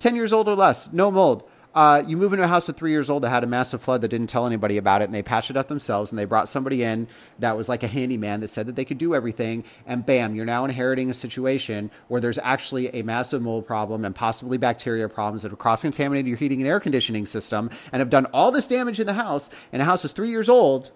10 0.00 0.16
years 0.16 0.32
old 0.32 0.48
or 0.48 0.54
less. 0.54 0.92
No 0.92 1.10
mold. 1.10 1.48
Uh, 1.74 2.04
you 2.06 2.16
move 2.16 2.32
into 2.32 2.44
a 2.44 2.48
house 2.48 2.68
at 2.68 2.76
three 2.76 2.92
years 2.92 3.10
old 3.10 3.24
that 3.24 3.30
had 3.30 3.42
a 3.42 3.48
massive 3.48 3.82
flood 3.82 4.00
that 4.00 4.08
didn't 4.08 4.28
tell 4.28 4.46
anybody 4.46 4.76
about 4.76 5.02
it, 5.02 5.06
and 5.06 5.14
they 5.14 5.22
patched 5.22 5.50
it 5.50 5.56
up 5.56 5.66
themselves, 5.66 6.12
and 6.12 6.18
they 6.18 6.24
brought 6.24 6.48
somebody 6.48 6.84
in 6.84 7.08
that 7.40 7.56
was 7.56 7.68
like 7.68 7.82
a 7.82 7.88
handyman 7.88 8.38
that 8.40 8.48
said 8.48 8.66
that 8.66 8.76
they 8.76 8.84
could 8.84 8.96
do 8.96 9.12
everything, 9.12 9.64
and 9.84 10.06
bam, 10.06 10.36
you're 10.36 10.44
now 10.44 10.64
inheriting 10.64 11.10
a 11.10 11.14
situation 11.14 11.90
where 12.06 12.20
there's 12.20 12.38
actually 12.38 12.94
a 12.94 13.02
massive 13.02 13.42
mold 13.42 13.66
problem 13.66 14.04
and 14.04 14.14
possibly 14.14 14.56
bacteria 14.56 15.08
problems 15.08 15.42
that 15.42 15.50
have 15.50 15.58
cross 15.58 15.82
contaminated 15.82 16.28
your 16.28 16.36
heating 16.36 16.60
and 16.60 16.68
air 16.68 16.78
conditioning 16.78 17.26
system 17.26 17.68
and 17.90 17.98
have 17.98 18.10
done 18.10 18.26
all 18.26 18.52
this 18.52 18.68
damage 18.68 19.00
in 19.00 19.06
the 19.08 19.14
house, 19.14 19.50
and 19.72 19.80
the 19.80 19.84
house 19.86 20.04
is 20.04 20.12
three 20.12 20.30
years 20.30 20.48
old. 20.48 20.92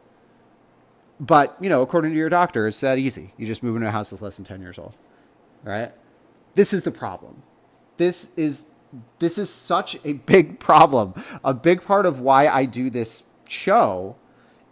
But, 1.21 1.57
you 1.61 1.69
know, 1.69 1.83
according 1.83 2.13
to 2.13 2.17
your 2.17 2.29
doctor, 2.29 2.69
it's 2.69 2.81
that 2.81 2.99
easy. 2.99 3.33
You 3.37 3.47
just 3.47 3.63
move 3.63 3.77
into 3.77 3.89
a 3.89 3.91
house 3.91 4.11
that's 4.11 4.23
less 4.23 4.37
than 4.37 4.45
10 4.45 4.61
years 4.61 4.79
old. 4.79 4.95
Right? 5.65 5.93
This 6.55 6.73
is 6.73 6.83
the 6.83 6.91
problem. 6.91 7.43
This 7.97 8.37
is 8.37 8.67
this 9.19 9.37
is 9.37 9.51
such 9.51 9.99
a 10.05 10.13
big 10.33 10.59
problem. 10.59 11.15
A 11.45 11.53
big 11.53 11.83
part 11.83 12.07
of 12.07 12.21
why 12.21 12.49
I 12.49 12.65
do 12.65 12.89
this 12.91 13.25
show 13.49 14.17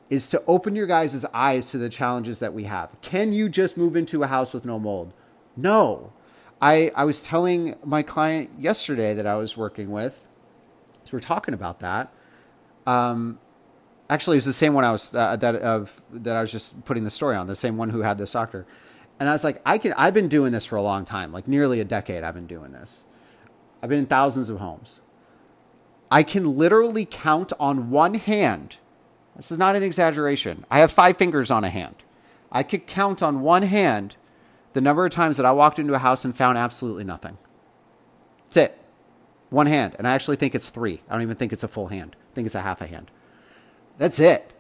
is 0.08 0.28
to 0.28 0.42
open 0.46 0.76
your 0.76 0.86
guys' 0.86 1.24
eyes 1.34 1.70
to 1.70 1.78
the 1.78 1.88
challenges 1.88 2.38
that 2.38 2.54
we 2.54 2.64
have. 2.64 2.90
Can 3.00 3.32
you 3.32 3.48
just 3.48 3.76
move 3.76 3.96
into 3.96 4.22
a 4.22 4.28
house 4.28 4.54
with 4.54 4.64
no 4.64 4.78
mold? 4.78 5.12
No. 5.56 6.12
I, 6.62 6.92
I 6.94 7.04
was 7.04 7.20
telling 7.20 7.74
my 7.84 8.02
client 8.02 8.50
yesterday 8.56 9.14
that 9.14 9.26
I 9.26 9.36
was 9.36 9.56
working 9.56 9.90
with, 9.90 10.26
so 11.04 11.10
we're 11.12 11.20
talking 11.20 11.54
about 11.54 11.80
that. 11.80 12.12
Um, 12.86 13.38
actually, 14.08 14.36
it 14.36 14.38
was 14.38 14.44
the 14.46 14.52
same 14.52 14.74
one 14.74 14.84
I 14.84 14.92
was 14.92 15.14
uh, 15.14 15.36
that 15.36 15.56
of 15.56 16.02
that 16.10 16.36
I 16.36 16.40
was 16.40 16.52
just 16.52 16.84
putting 16.84 17.04
the 17.04 17.10
story 17.10 17.36
on. 17.36 17.46
The 17.46 17.56
same 17.56 17.76
one 17.76 17.90
who 17.90 18.02
had 18.02 18.18
this 18.18 18.32
doctor, 18.32 18.66
and 19.18 19.28
I 19.28 19.32
was 19.32 19.44
like, 19.44 19.60
I 19.66 19.78
can. 19.78 19.92
I've 19.96 20.14
been 20.14 20.28
doing 20.28 20.52
this 20.52 20.66
for 20.66 20.76
a 20.76 20.82
long 20.82 21.04
time, 21.04 21.32
like 21.32 21.48
nearly 21.48 21.80
a 21.80 21.84
decade. 21.84 22.24
I've 22.24 22.34
been 22.34 22.46
doing 22.46 22.72
this, 22.72 23.04
I've 23.82 23.90
been 23.90 24.00
in 24.00 24.06
thousands 24.06 24.48
of 24.48 24.58
homes. 24.58 25.00
I 26.10 26.22
can 26.22 26.56
literally 26.56 27.04
count 27.04 27.52
on 27.58 27.90
one 27.90 28.14
hand. 28.14 28.76
This 29.36 29.50
is 29.50 29.58
not 29.58 29.76
an 29.76 29.82
exaggeration. 29.82 30.64
I 30.70 30.78
have 30.78 30.90
five 30.90 31.16
fingers 31.16 31.50
on 31.50 31.64
a 31.64 31.68
hand. 31.68 31.96
I 32.50 32.62
could 32.62 32.86
count 32.86 33.22
on 33.22 33.40
one 33.40 33.62
hand 33.62 34.16
the 34.72 34.80
number 34.80 35.04
of 35.04 35.12
times 35.12 35.36
that 35.36 35.46
I 35.46 35.52
walked 35.52 35.78
into 35.78 35.94
a 35.94 35.98
house 35.98 36.24
and 36.24 36.34
found 36.34 36.56
absolutely 36.56 37.04
nothing. 37.04 37.38
That's 38.48 38.56
it. 38.56 38.78
One 39.50 39.66
hand. 39.66 39.94
And 39.98 40.06
I 40.06 40.14
actually 40.14 40.36
think 40.36 40.54
it's 40.54 40.68
three. 40.68 41.02
I 41.08 41.14
don't 41.14 41.22
even 41.22 41.36
think 41.36 41.52
it's 41.52 41.64
a 41.64 41.68
full 41.68 41.88
hand. 41.88 42.16
I 42.32 42.34
think 42.34 42.46
it's 42.46 42.54
a 42.54 42.62
half 42.62 42.80
a 42.80 42.86
hand. 42.86 43.10
That's 43.98 44.18
it. 44.18 44.52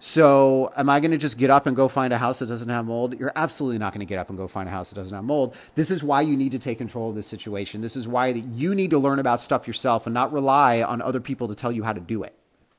So, 0.00 0.70
am 0.76 0.90
I 0.90 1.00
going 1.00 1.12
to 1.12 1.16
just 1.16 1.38
get 1.38 1.48
up 1.48 1.66
and 1.66 1.74
go 1.74 1.88
find 1.88 2.12
a 2.12 2.18
house 2.18 2.40
that 2.40 2.46
doesn't 2.46 2.68
have 2.68 2.84
mold? 2.84 3.18
You're 3.18 3.32
absolutely 3.36 3.78
not 3.78 3.94
going 3.94 4.00
to 4.00 4.06
get 4.06 4.18
up 4.18 4.28
and 4.28 4.36
go 4.36 4.46
find 4.46 4.68
a 4.68 4.72
house 4.72 4.90
that 4.90 4.96
doesn't 4.96 5.14
have 5.14 5.24
mold. 5.24 5.56
This 5.76 5.90
is 5.90 6.04
why 6.04 6.20
you 6.20 6.36
need 6.36 6.52
to 6.52 6.58
take 6.58 6.76
control 6.76 7.08
of 7.08 7.16
this 7.16 7.26
situation. 7.26 7.80
This 7.80 7.96
is 7.96 8.06
why 8.06 8.26
you 8.26 8.74
need 8.74 8.90
to 8.90 8.98
learn 8.98 9.18
about 9.18 9.40
stuff 9.40 9.66
yourself 9.66 10.06
and 10.06 10.12
not 10.12 10.30
rely 10.30 10.82
on 10.82 11.00
other 11.00 11.20
people 11.20 11.48
to 11.48 11.54
tell 11.54 11.72
you 11.72 11.84
how 11.84 11.94
to 11.94 12.00
do 12.00 12.22
it, 12.22 12.34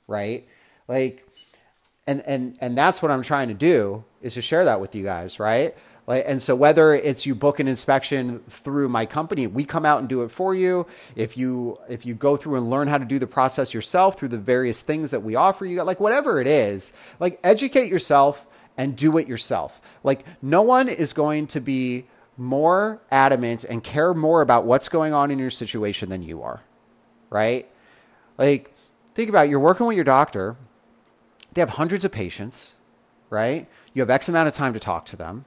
right? 0.07 0.47
Like 0.87 1.27
and 2.07 2.21
and 2.27 2.57
and 2.61 2.77
that's 2.77 3.01
what 3.01 3.11
I'm 3.11 3.23
trying 3.23 3.47
to 3.47 3.53
do 3.53 4.03
is 4.21 4.35
to 4.35 4.41
share 4.41 4.65
that 4.65 4.79
with 4.79 4.93
you 4.95 5.03
guys, 5.03 5.39
right? 5.39 5.75
And 6.07 6.39
so 6.41 6.55
whether 6.55 6.93
it's 6.93 7.25
you 7.25 7.33
book 7.33 7.59
an 7.59 7.67
inspection 7.67 8.39
through 8.47 8.89
my 8.89 9.07
company, 9.07 9.47
we 9.47 9.65
come 9.65 9.85
out 9.85 9.99
and 9.99 10.07
do 10.07 10.21
it 10.21 10.29
for 10.29 10.53
you. 10.53 10.85
If 11.15 11.35
you 11.35 11.79
if 11.89 12.05
you 12.05 12.13
go 12.13 12.37
through 12.37 12.57
and 12.57 12.69
learn 12.69 12.87
how 12.87 12.99
to 12.99 13.05
do 13.05 13.17
the 13.17 13.25
process 13.25 13.73
yourself 13.73 14.19
through 14.19 14.27
the 14.27 14.37
various 14.37 14.83
things 14.83 15.09
that 15.11 15.23
we 15.23 15.35
offer 15.35 15.65
you, 15.65 15.81
like 15.81 15.99
whatever 15.99 16.39
it 16.39 16.47
is, 16.47 16.93
like 17.19 17.39
educate 17.43 17.89
yourself 17.89 18.45
and 18.77 18.95
do 18.95 19.17
it 19.17 19.27
yourself. 19.27 19.81
Like 20.03 20.25
no 20.43 20.61
one 20.61 20.89
is 20.89 21.11
going 21.11 21.47
to 21.47 21.59
be 21.59 22.05
more 22.37 23.01
adamant 23.09 23.63
and 23.63 23.83
care 23.83 24.13
more 24.13 24.41
about 24.41 24.65
what's 24.65 24.89
going 24.89 25.13
on 25.13 25.31
in 25.31 25.39
your 25.39 25.49
situation 25.49 26.09
than 26.09 26.21
you 26.21 26.43
are. 26.43 26.61
Right? 27.31 27.67
Like 28.37 28.75
think 29.15 29.29
about 29.29 29.47
it, 29.47 29.49
you're 29.49 29.59
working 29.59 29.87
with 29.87 29.95
your 29.95 30.05
doctor. 30.05 30.55
They 31.53 31.61
have 31.61 31.71
hundreds 31.71 32.05
of 32.05 32.11
patients, 32.11 32.75
right? 33.31 33.67
You 33.95 34.03
have 34.03 34.09
X 34.11 34.29
amount 34.29 34.49
of 34.49 34.53
time 34.53 34.73
to 34.73 34.79
talk 34.79 35.05
to 35.05 35.15
them 35.15 35.45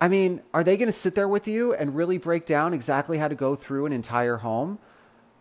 I 0.00 0.08
mean, 0.08 0.42
are 0.52 0.62
they 0.62 0.76
going 0.76 0.88
to 0.88 0.92
sit 0.92 1.14
there 1.14 1.28
with 1.28 1.48
you 1.48 1.74
and 1.74 1.96
really 1.96 2.18
break 2.18 2.44
down 2.46 2.74
exactly 2.74 3.18
how 3.18 3.28
to 3.28 3.34
go 3.34 3.54
through 3.54 3.86
an 3.86 3.92
entire 3.92 4.38
home? 4.38 4.78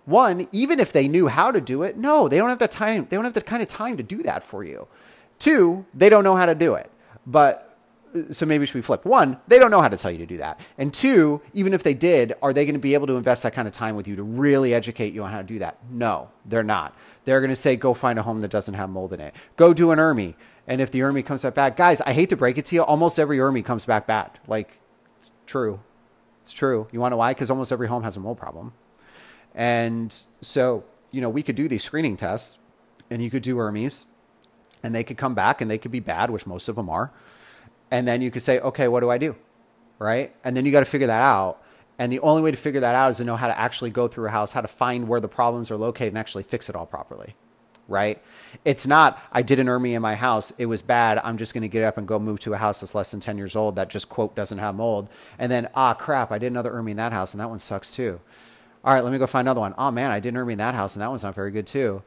One, 0.06 0.48
even 0.52 0.80
if 0.80 0.94
they 0.94 1.08
knew 1.08 1.28
how 1.28 1.52
to 1.52 1.60
do 1.60 1.84
it, 1.84 1.98
no, 1.98 2.28
they 2.28 2.38
don't 2.38 2.50
have 2.50 2.60
the 2.60 2.68
time. 2.68 3.08
They 3.10 3.18
don't 3.18 3.26
have 3.26 3.34
the 3.34 3.42
kind 3.42 3.62
of 3.62 3.68
time 3.68 3.98
to 3.98 4.04
do 4.04 4.24
that 4.24 4.44
for 4.44 4.64
you. 4.64 4.88
Two, 5.40 5.86
they 5.94 6.10
don't 6.10 6.24
know 6.24 6.36
how 6.36 6.46
to 6.46 6.56
do 6.56 6.76
it. 6.76 6.90
But 7.26 7.76
so 8.32 8.46
maybe 8.46 8.66
should 8.66 8.76
be 8.76 8.82
flipped. 8.82 9.06
One, 9.06 9.38
they 9.48 9.60
don't 9.60 9.72
know 9.72 9.82
how 9.82 9.90
to 9.90 9.98
tell 9.98 10.12
you 10.12 10.20
to 10.20 10.26
do 10.26 10.38
that. 10.38 10.60
And 10.78 10.94
two, 10.94 11.42
even 11.54 11.74
if 11.74 11.84
they 11.84 11.94
did, 11.94 12.34
are 12.42 12.54
they 12.54 12.66
going 12.66 12.76
to 12.76 12.80
be 12.80 12.94
able 12.94 13.08
to 13.08 13.18
invest 13.18 13.44
that 13.44 13.54
kind 13.54 13.68
of 13.68 13.74
time 13.74 13.96
with 13.96 14.08
you 14.08 14.16
to 14.16 14.24
really 14.24 14.74
educate 14.74 15.14
you 15.14 15.24
on 15.24 15.32
how 15.32 15.40
to 15.40 15.44
do 15.44 15.60
that? 15.60 15.78
No, 15.90 16.30
they're 16.46 16.64
not. 16.64 16.96
They're 17.26 17.42
going 17.42 17.50
to 17.50 17.56
say, 17.56 17.76
go 17.76 17.94
find 17.94 18.18
a 18.18 18.24
home 18.24 18.42
that 18.42 18.52
doesn't 18.52 18.76
have 18.76 18.90
mold 18.90 19.12
in 19.14 19.20
it. 19.20 19.36
Go 19.58 19.74
do 19.74 19.92
an 19.92 20.00
ERMI. 20.00 20.36
And 20.68 20.82
if 20.82 20.92
the 20.92 21.00
ERMI 21.00 21.26
comes 21.26 21.44
back 21.44 21.56
bad, 21.56 21.76
guys, 21.76 22.02
I 22.02 22.14
hate 22.14 22.30
to 22.30 22.38
break 22.38 22.58
it 22.58 22.66
to 22.66 22.76
you, 22.76 22.82
almost 22.82 23.20
every 23.20 23.38
ERMI 23.38 23.64
comes 23.64 23.86
back 23.86 24.08
bad. 24.08 24.32
Like, 24.48 24.80
true. 25.46 25.80
It's 26.44 26.54
true. 26.54 26.88
You 26.92 27.00
want 27.00 27.12
to 27.12 27.18
why? 27.18 27.34
Because 27.34 27.50
almost 27.50 27.72
every 27.72 27.88
home 27.88 28.04
has 28.04 28.18
a 28.18 28.20
mold 28.20 28.38
problem. 28.38 28.74
And 29.54 30.16
so, 30.42 30.84
you 31.12 31.22
know, 31.22 31.30
we 31.30 31.44
could 31.44 31.56
do 31.56 31.68
these 31.68 31.84
screening 31.84 32.18
tests 32.18 32.60
and 33.10 33.22
you 33.22 33.30
could 33.30 33.44
do 33.44 33.56
ERMIs 33.58 34.08
and 34.84 34.94
they 34.94 35.04
could 35.04 35.18
come 35.18 35.34
back 35.34 35.62
and 35.62 35.70
they 35.70 35.78
could 35.78 35.92
be 35.92 36.00
bad, 36.00 36.30
which 36.30 36.46
most 36.46 36.68
of 36.68 36.76
them 36.76 36.90
are. 36.90 37.12
And 37.92 38.08
then 38.08 38.22
you 38.22 38.32
could 38.32 38.42
say, 38.42 38.60
okay, 38.60 38.88
what 38.88 39.00
do 39.00 39.10
I 39.10 39.18
do? 39.18 39.36
Right. 39.98 40.36
And 40.44 40.58
then 40.58 40.66
you 40.66 40.72
got 40.72 40.82
to 40.82 40.86
figure 40.86 41.08
that 41.08 41.22
out. 41.22 41.62
And 41.98 42.12
the 42.12 42.20
only 42.20 42.42
way 42.42 42.52
to 42.52 42.58
figure 42.58 42.82
that 42.82 42.96
out 42.96 43.12
is 43.12 43.18
to 43.18 43.24
know 43.24 43.38
how 43.38 43.48
to 43.48 43.58
actually 43.58 43.90
go 43.90 44.08
through 44.08 44.28
a 44.28 44.32
house, 44.32 44.52
how 44.52 44.62
to 44.62 44.68
find 44.68 45.08
where 45.08 45.22
the 45.22 45.30
problems 45.30 45.72
are 45.72 45.78
located 45.78 46.10
and 46.10 46.18
actually 46.18 46.44
fix 46.44 46.70
it 46.70 46.76
all 46.76 46.86
properly. 46.86 47.36
Right. 47.88 48.22
It's 48.64 48.88
not, 48.88 49.22
I 49.32 49.44
did 49.44 49.60
an 49.60 49.68
ERMI 49.68 49.94
in 49.96 50.02
my 50.02 50.16
house. 50.16 50.52
It 50.58 50.66
was 50.66 50.82
bad. 50.82 51.20
I'm 51.24 51.38
just 51.38 51.54
going 51.54 51.62
to 51.62 51.68
get 51.68 51.84
up 51.84 51.98
and 51.98 52.08
go 52.08 52.18
move 52.18 52.40
to 52.42 52.54
a 52.54 52.58
house 52.58 52.80
that's 52.80 52.96
less 52.96 53.12
than 53.12 53.20
10 53.20 53.38
years 53.38 53.56
old 53.56 53.76
that 53.76 53.90
just, 53.90 54.10
quote, 54.10 54.36
doesn't 54.36 54.58
have 54.58 54.74
mold. 54.74 55.08
And 55.38 55.52
then, 55.52 55.70
ah, 55.76 55.94
crap, 55.94 56.32
I 56.32 56.40
did 56.40 56.48
another 56.48 56.72
ERMI 56.72 56.92
in 56.92 56.98
that 56.98 57.14
house 57.14 57.34
and 57.34 57.42
that 57.42 57.50
one 57.50 57.60
sucks 57.60 57.92
too. 57.92 58.20
All 58.84 58.94
right, 58.94 59.04
let 59.04 59.14
me 59.14 59.20
go 59.20 59.28
find 59.28 59.48
another 59.48 59.62
one. 59.62 59.76
Oh 59.78 59.92
man, 59.92 60.10
I 60.10 60.20
did 60.20 60.34
an 60.34 60.40
ERMI 60.40 60.54
in 60.54 60.58
that 60.58 60.74
house 60.74 60.96
and 60.96 61.02
that 61.02 61.10
one's 61.10 61.24
not 61.24 61.36
very 61.36 61.52
good 61.52 61.68
too 61.68 62.02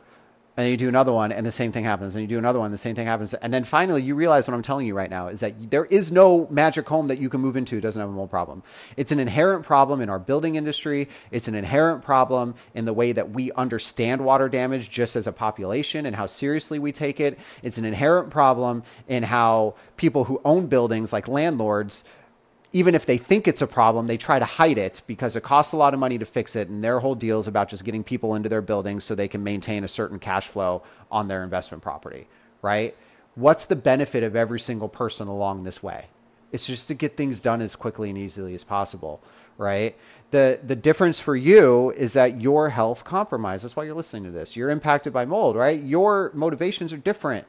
and 0.58 0.64
then 0.64 0.70
you 0.70 0.76
do 0.76 0.88
another 0.88 1.12
one 1.12 1.32
and 1.32 1.46
the 1.46 1.52
same 1.52 1.72
thing 1.72 1.84
happens 1.84 2.14
and 2.14 2.20
you 2.20 2.28
do 2.28 2.36
another 2.36 2.58
one 2.58 2.70
the 2.70 2.76
same 2.76 2.94
thing 2.94 3.06
happens 3.06 3.32
and 3.32 3.54
then 3.54 3.64
finally 3.64 4.02
you 4.02 4.14
realize 4.14 4.46
what 4.46 4.52
i'm 4.52 4.62
telling 4.62 4.86
you 4.86 4.94
right 4.94 5.08
now 5.08 5.28
is 5.28 5.40
that 5.40 5.70
there 5.70 5.86
is 5.86 6.12
no 6.12 6.46
magic 6.50 6.86
home 6.86 7.06
that 7.08 7.18
you 7.18 7.30
can 7.30 7.40
move 7.40 7.56
into 7.56 7.80
doesn't 7.80 8.00
have 8.00 8.08
a 8.08 8.12
mold 8.12 8.30
problem. 8.30 8.62
It's 8.96 9.12
an 9.12 9.18
inherent 9.18 9.64
problem 9.64 10.00
in 10.00 10.08
our 10.08 10.18
building 10.18 10.54
industry. 10.56 11.08
It's 11.30 11.48
an 11.48 11.54
inherent 11.54 12.02
problem 12.02 12.54
in 12.74 12.84
the 12.84 12.92
way 12.92 13.12
that 13.12 13.30
we 13.30 13.52
understand 13.52 14.24
water 14.24 14.48
damage 14.48 14.90
just 14.90 15.16
as 15.16 15.26
a 15.26 15.32
population 15.32 16.06
and 16.06 16.14
how 16.16 16.26
seriously 16.26 16.78
we 16.78 16.92
take 16.92 17.20
it. 17.20 17.38
It's 17.62 17.78
an 17.78 17.84
inherent 17.84 18.30
problem 18.30 18.82
in 19.06 19.22
how 19.22 19.74
people 19.96 20.24
who 20.24 20.40
own 20.44 20.66
buildings 20.66 21.12
like 21.12 21.28
landlords 21.28 22.04
even 22.72 22.94
if 22.94 23.07
they 23.07 23.16
think 23.16 23.48
it's 23.48 23.62
a 23.62 23.66
problem, 23.66 24.07
they 24.07 24.18
try 24.18 24.38
to 24.38 24.44
hide 24.44 24.78
it 24.78 25.00
because 25.07 25.37
it 25.37 25.42
costs 25.42 25.72
a 25.72 25.76
lot 25.76 25.94
of 25.94 26.00
money 26.00 26.18
to 26.18 26.24
fix 26.24 26.54
it. 26.54 26.68
And 26.68 26.85
their 26.85 27.00
whole 27.00 27.14
deal 27.14 27.40
is 27.40 27.46
about 27.46 27.68
just 27.68 27.85
getting 27.85 28.04
people 28.04 28.35
into 28.35 28.48
their 28.48 28.61
buildings 28.61 29.04
so 29.04 29.14
they 29.14 29.28
can 29.28 29.42
maintain 29.42 29.85
a 29.85 29.88
certain 29.88 30.18
cash 30.18 30.48
flow 30.48 30.83
on 31.11 31.28
their 31.28 31.42
investment 31.42 31.83
property, 31.83 32.28
right? 32.61 32.94
What's 33.35 33.64
the 33.64 33.76
benefit 33.76 34.22
of 34.22 34.37
every 34.37 34.61
single 34.61 34.88
person 34.88 35.28
along 35.28 35.64
this 35.64 35.83
way? 35.83 36.07
It's 36.52 36.66
just 36.66 36.88
to 36.88 36.94
get 36.94 37.16
things 37.16 37.40
done 37.40 37.61
as 37.61 37.76
quickly 37.76 38.11
and 38.11 38.18
easily 38.18 38.54
as 38.54 38.64
possible, 38.64 39.22
right? 39.57 39.96
The 40.31 40.61
the 40.62 40.76
difference 40.76 41.20
for 41.20 41.37
you 41.37 41.90
is 41.92 42.14
that 42.14 42.40
your 42.40 42.70
health 42.70 43.04
compromised. 43.04 43.64
That's 43.64 43.76
why 43.76 43.85
you're 43.85 43.94
listening 43.94 44.24
to 44.24 44.31
this. 44.31 44.57
You're 44.57 44.70
impacted 44.70 45.12
by 45.12 45.24
mold, 45.24 45.57
right? 45.57 45.81
Your 45.83 46.31
motivations 46.35 46.92
are 46.92 46.98
different 46.98 47.46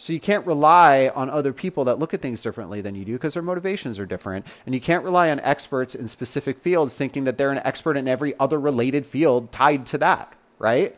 so 0.00 0.14
you 0.14 0.18
can't 0.18 0.46
rely 0.46 1.12
on 1.14 1.28
other 1.28 1.52
people 1.52 1.84
that 1.84 1.98
look 1.98 2.14
at 2.14 2.22
things 2.22 2.40
differently 2.40 2.80
than 2.80 2.94
you 2.94 3.04
do 3.04 3.12
because 3.12 3.34
their 3.34 3.42
motivations 3.42 3.98
are 3.98 4.06
different. 4.06 4.46
And 4.64 4.74
you 4.74 4.80
can't 4.80 5.04
rely 5.04 5.30
on 5.30 5.40
experts 5.40 5.94
in 5.94 6.08
specific 6.08 6.58
fields 6.58 6.96
thinking 6.96 7.24
that 7.24 7.36
they're 7.36 7.52
an 7.52 7.60
expert 7.66 7.98
in 7.98 8.08
every 8.08 8.32
other 8.40 8.58
related 8.58 9.04
field 9.04 9.52
tied 9.52 9.84
to 9.88 9.98
that, 9.98 10.32
right? 10.58 10.96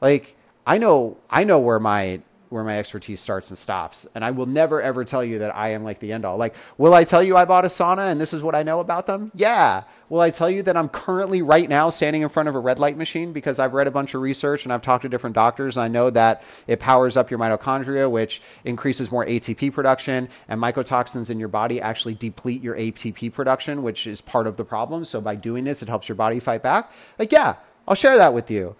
Like 0.00 0.34
I 0.66 0.78
know 0.78 1.18
I 1.28 1.44
know 1.44 1.58
where 1.58 1.78
my 1.78 2.22
where 2.50 2.64
my 2.64 2.78
expertise 2.78 3.20
starts 3.20 3.50
and 3.50 3.58
stops. 3.58 4.06
And 4.14 4.24
I 4.24 4.30
will 4.30 4.46
never 4.46 4.80
ever 4.80 5.04
tell 5.04 5.24
you 5.24 5.40
that 5.40 5.56
I 5.56 5.70
am 5.70 5.84
like 5.84 5.98
the 5.98 6.12
end 6.12 6.24
all. 6.24 6.36
Like, 6.36 6.54
will 6.76 6.94
I 6.94 7.04
tell 7.04 7.22
you 7.22 7.36
I 7.36 7.44
bought 7.44 7.64
a 7.64 7.68
sauna 7.68 8.10
and 8.10 8.20
this 8.20 8.32
is 8.32 8.42
what 8.42 8.54
I 8.54 8.62
know 8.62 8.80
about 8.80 9.06
them? 9.06 9.30
Yeah. 9.34 9.84
Will 10.08 10.20
I 10.20 10.30
tell 10.30 10.48
you 10.48 10.62
that 10.62 10.76
I'm 10.76 10.88
currently 10.88 11.42
right 11.42 11.68
now 11.68 11.90
standing 11.90 12.22
in 12.22 12.30
front 12.30 12.48
of 12.48 12.54
a 12.54 12.58
red 12.58 12.78
light 12.78 12.96
machine 12.96 13.32
because 13.34 13.58
I've 13.58 13.74
read 13.74 13.86
a 13.86 13.90
bunch 13.90 14.14
of 14.14 14.22
research 14.22 14.64
and 14.64 14.72
I've 14.72 14.80
talked 14.80 15.02
to 15.02 15.08
different 15.08 15.34
doctors. 15.34 15.76
and 15.76 15.84
I 15.84 15.88
know 15.88 16.08
that 16.10 16.42
it 16.66 16.80
powers 16.80 17.16
up 17.16 17.30
your 17.30 17.38
mitochondria, 17.38 18.10
which 18.10 18.40
increases 18.64 19.12
more 19.12 19.26
ATP 19.26 19.72
production, 19.72 20.28
and 20.48 20.60
mycotoxins 20.60 21.28
in 21.28 21.38
your 21.38 21.48
body 21.48 21.80
actually 21.80 22.14
deplete 22.14 22.62
your 22.62 22.74
ATP 22.74 23.32
production, 23.34 23.82
which 23.82 24.06
is 24.06 24.22
part 24.22 24.46
of 24.46 24.56
the 24.56 24.64
problem. 24.64 25.04
So 25.04 25.20
by 25.20 25.34
doing 25.34 25.64
this, 25.64 25.82
it 25.82 25.88
helps 25.88 26.08
your 26.08 26.16
body 26.16 26.40
fight 26.40 26.62
back. 26.62 26.90
Like, 27.18 27.30
yeah, 27.30 27.56
I'll 27.86 27.94
share 27.94 28.16
that 28.16 28.32
with 28.32 28.50
you. 28.50 28.76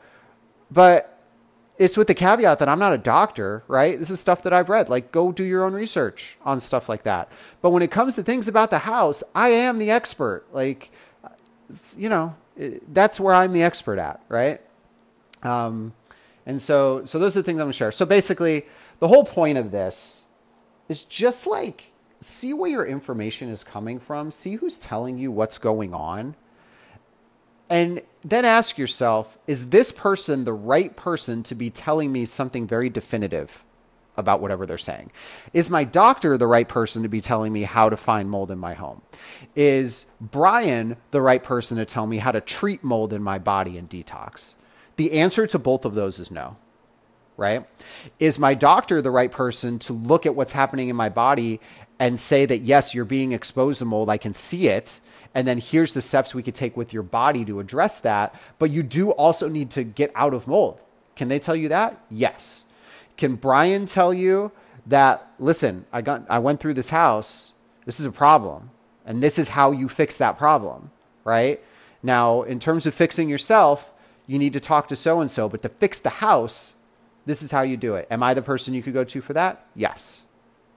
But 0.71 1.18
it's 1.79 1.97
with 1.97 2.09
the 2.09 2.15
caveat 2.15 2.59
that 2.59 2.69
I'm 2.69 2.79
not 2.79 2.93
a 2.93 2.99
doctor, 2.99 3.63
right? 3.69 3.99
This 3.99 4.11
is 4.11 4.19
stuff 4.19 4.43
that 4.43 4.53
I've 4.53 4.69
read. 4.69 4.89
Like, 4.89 5.13
go 5.13 5.31
do 5.31 5.45
your 5.45 5.65
own 5.65 5.73
research 5.73 6.37
on 6.45 6.61
stuff 6.61 6.89
like 6.89 7.05
that. 7.05 7.31
But 7.63 7.71
when 7.71 7.83
it 7.83 7.91
comes 7.91 8.17
to 8.17 8.23
things 8.23 8.49
about 8.49 8.71
the 8.71 8.81
house, 8.81 9.23
I 9.35 9.51
am 9.51 9.79
the 9.79 9.91
expert. 9.91 10.45
Like, 10.53 10.91
you 11.97 12.09
know, 12.09 12.35
that's 12.93 13.21
where 13.21 13.35
I'm 13.35 13.53
the 13.53 13.63
expert 13.63 13.99
at, 13.99 14.21
right? 14.29 14.61
Um, 15.43 15.93
and 16.45 16.61
so, 16.61 17.05
so 17.05 17.19
those 17.19 17.37
are 17.37 17.41
the 17.41 17.45
things 17.45 17.61
I'm 17.61 17.67
gonna 17.67 17.73
share. 17.73 17.93
So 17.93 18.05
basically, 18.05 18.67
the 18.99 19.09
whole 19.09 19.25
point 19.25 19.59
of 19.59 19.71
this 19.71 20.25
is 20.89 21.03
just 21.03 21.47
like 21.47 21.93
see 22.21 22.53
where 22.53 22.71
your 22.71 22.87
information 22.87 23.49
is 23.49 23.63
coming 23.63 24.01
from, 24.01 24.31
see 24.31 24.55
who's 24.55 24.79
telling 24.79 25.19
you 25.19 25.31
what's 25.31 25.59
going 25.59 25.95
on, 25.95 26.35
and 27.71 28.03
then 28.25 28.45
ask 28.45 28.79
yourself 28.79 29.39
is 29.47 29.71
this 29.71 29.93
person 29.93 30.45
the 30.45 30.53
right 30.53 30.95
person 30.97 31.43
to 31.45 31.55
be 31.55 31.71
telling 31.71 32.13
me 32.13 32.25
something 32.25 32.67
very 32.67 32.91
definitive 32.91 33.65
about 34.17 34.41
whatever 34.41 34.67
they're 34.67 34.77
saying? 34.77 35.11
Is 35.53 35.71
my 35.71 35.85
doctor 35.85 36.37
the 36.37 36.47
right 36.47 36.69
person 36.69 37.03
to 37.05 37.09
be 37.09 37.21
telling 37.21 37.53
me 37.53 37.63
how 37.63 37.89
to 37.89 37.97
find 37.97 38.29
mold 38.29 38.51
in 38.51 38.59
my 38.59 38.75
home? 38.75 39.03
Is 39.55 40.07
Brian 40.21 40.97
the 41.13 41.23
right 41.23 41.43
person 41.43 41.77
to 41.79 41.85
tell 41.85 42.07
me 42.07 42.19
how 42.19 42.33
to 42.33 42.41
treat 42.41 42.83
mold 42.83 43.13
in 43.13 43.23
my 43.23 43.39
body 43.39 43.79
and 43.79 43.89
detox? 43.89 44.55
The 44.97 45.13
answer 45.13 45.47
to 45.47 45.59
both 45.59 45.85
of 45.85 45.95
those 45.95 46.19
is 46.19 46.31
no. 46.31 46.57
Right? 47.37 47.65
Is 48.19 48.41
my 48.41 48.55
doctor 48.55 49.01
the 49.01 49.13
right 49.13 49.31
person 49.31 49.79
to 49.81 49.93
look 49.93 50.27
at 50.27 50.35
what's 50.35 50.51
happening 50.51 50.89
in 50.89 50.97
my 50.97 51.09
body 51.09 51.61
and 52.01 52.19
say 52.19 52.45
that, 52.47 52.59
yes, 52.59 52.97
you're 52.97 53.05
being 53.05 53.31
exposed 53.31 53.79
to 53.79 53.85
mold, 53.85 54.11
I 54.11 54.19
can 54.19 54.35
see 54.35 54.67
it, 54.67 55.01
and 55.39 55.47
then 55.47 55.59
here's 55.59 55.95
the 55.95 56.03
steps 56.03 56.35
we 56.35 56.43
could 56.43 56.57
take 56.57 56.77
with 56.77 56.93
your 56.93 57.05
body 57.05 57.45
to 57.45 57.61
address 57.61 58.01
that. 58.01 58.35
But 58.59 58.71
you 58.71 58.83
do 58.83 59.13
also 59.13 59.49
need 59.49 59.71
to 59.71 59.85
get 59.85 60.11
out 60.17 60.35
of 60.35 60.49
mold. 60.49 60.81
Can 61.15 61.29
they 61.29 61.39
tell 61.39 61.55
you 61.55 61.69
that? 61.69 61.97
Yes. 62.11 62.65
Can 63.17 63.37
Brian 63.37 63.87
tell 63.87 64.13
you 64.13 64.51
that, 64.85 65.31
listen, 65.39 65.87
I 65.93 66.03
got 66.03 66.29
I 66.29 66.41
went 66.41 66.59
through 66.59 66.75
this 66.75 66.91
house, 66.91 67.53
this 67.85 68.01
is 68.01 68.07
a 68.07 68.11
problem, 68.11 68.71
and 69.07 69.23
this 69.23 69.39
is 69.39 69.51
how 69.51 69.71
you 69.71 69.89
fix 69.89 70.17
that 70.17 70.37
problem, 70.37 70.91
right? 71.23 71.63
Now, 72.03 72.43
in 72.43 72.59
terms 72.59 72.85
of 72.85 72.93
fixing 72.93 73.29
yourself, 73.29 73.93
you 74.27 74.41
need 74.41 74.55
to 74.55 74.61
talk 74.61 74.89
to 74.89 74.97
so 74.97 75.21
and 75.21 75.31
so, 75.31 75.49
but 75.49 75.63
to 75.63 75.69
fix 75.69 76.01
the 76.01 76.11
house, 76.11 76.75
this 77.27 77.43
is 77.43 77.53
how 77.53 77.63
you 77.63 77.77
do 77.77 77.95
it. 77.95 78.09
Am 78.11 78.25
I 78.25 78.35
the 78.35 78.43
person 78.43 78.75
you 78.75 78.83
could 78.83 78.93
go 78.93 79.05
to 79.05 79.21
for 79.21 79.35
that? 79.35 79.65
Yes. 79.77 80.25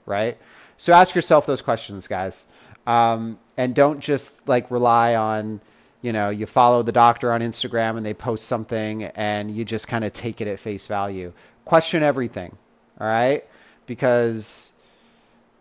Right? 0.06 0.38
So 0.78 0.94
ask 0.94 1.16
yourself 1.16 1.48
those 1.48 1.64
questions, 1.64 2.08
guys. 2.08 2.46
Um, 2.86 3.40
and 3.58 3.76
don't 3.76 4.00
just 4.00 4.48
like 4.48 4.70
rely 4.72 5.16
on, 5.16 5.62
you 6.02 6.14
know, 6.14 6.30
you 6.30 6.46
follow 6.46 6.84
the 6.84 6.92
doctor 6.92 7.32
on 7.32 7.42
Instagram 7.42 7.98
and 7.98 8.06
they 8.06 8.14
post 8.14 8.46
something 8.46 9.04
and 9.04 9.52
you 9.52 9.66
just 9.66 9.88
kind 9.88 10.04
of 10.04 10.14
take 10.14 10.42
it 10.42 10.48
at 10.48 10.60
face 10.60 10.88
value. 10.88 11.34
Question 11.66 12.04
everything, 12.04 12.58
all 13.00 13.08
right? 13.08 13.46
Because 13.86 14.72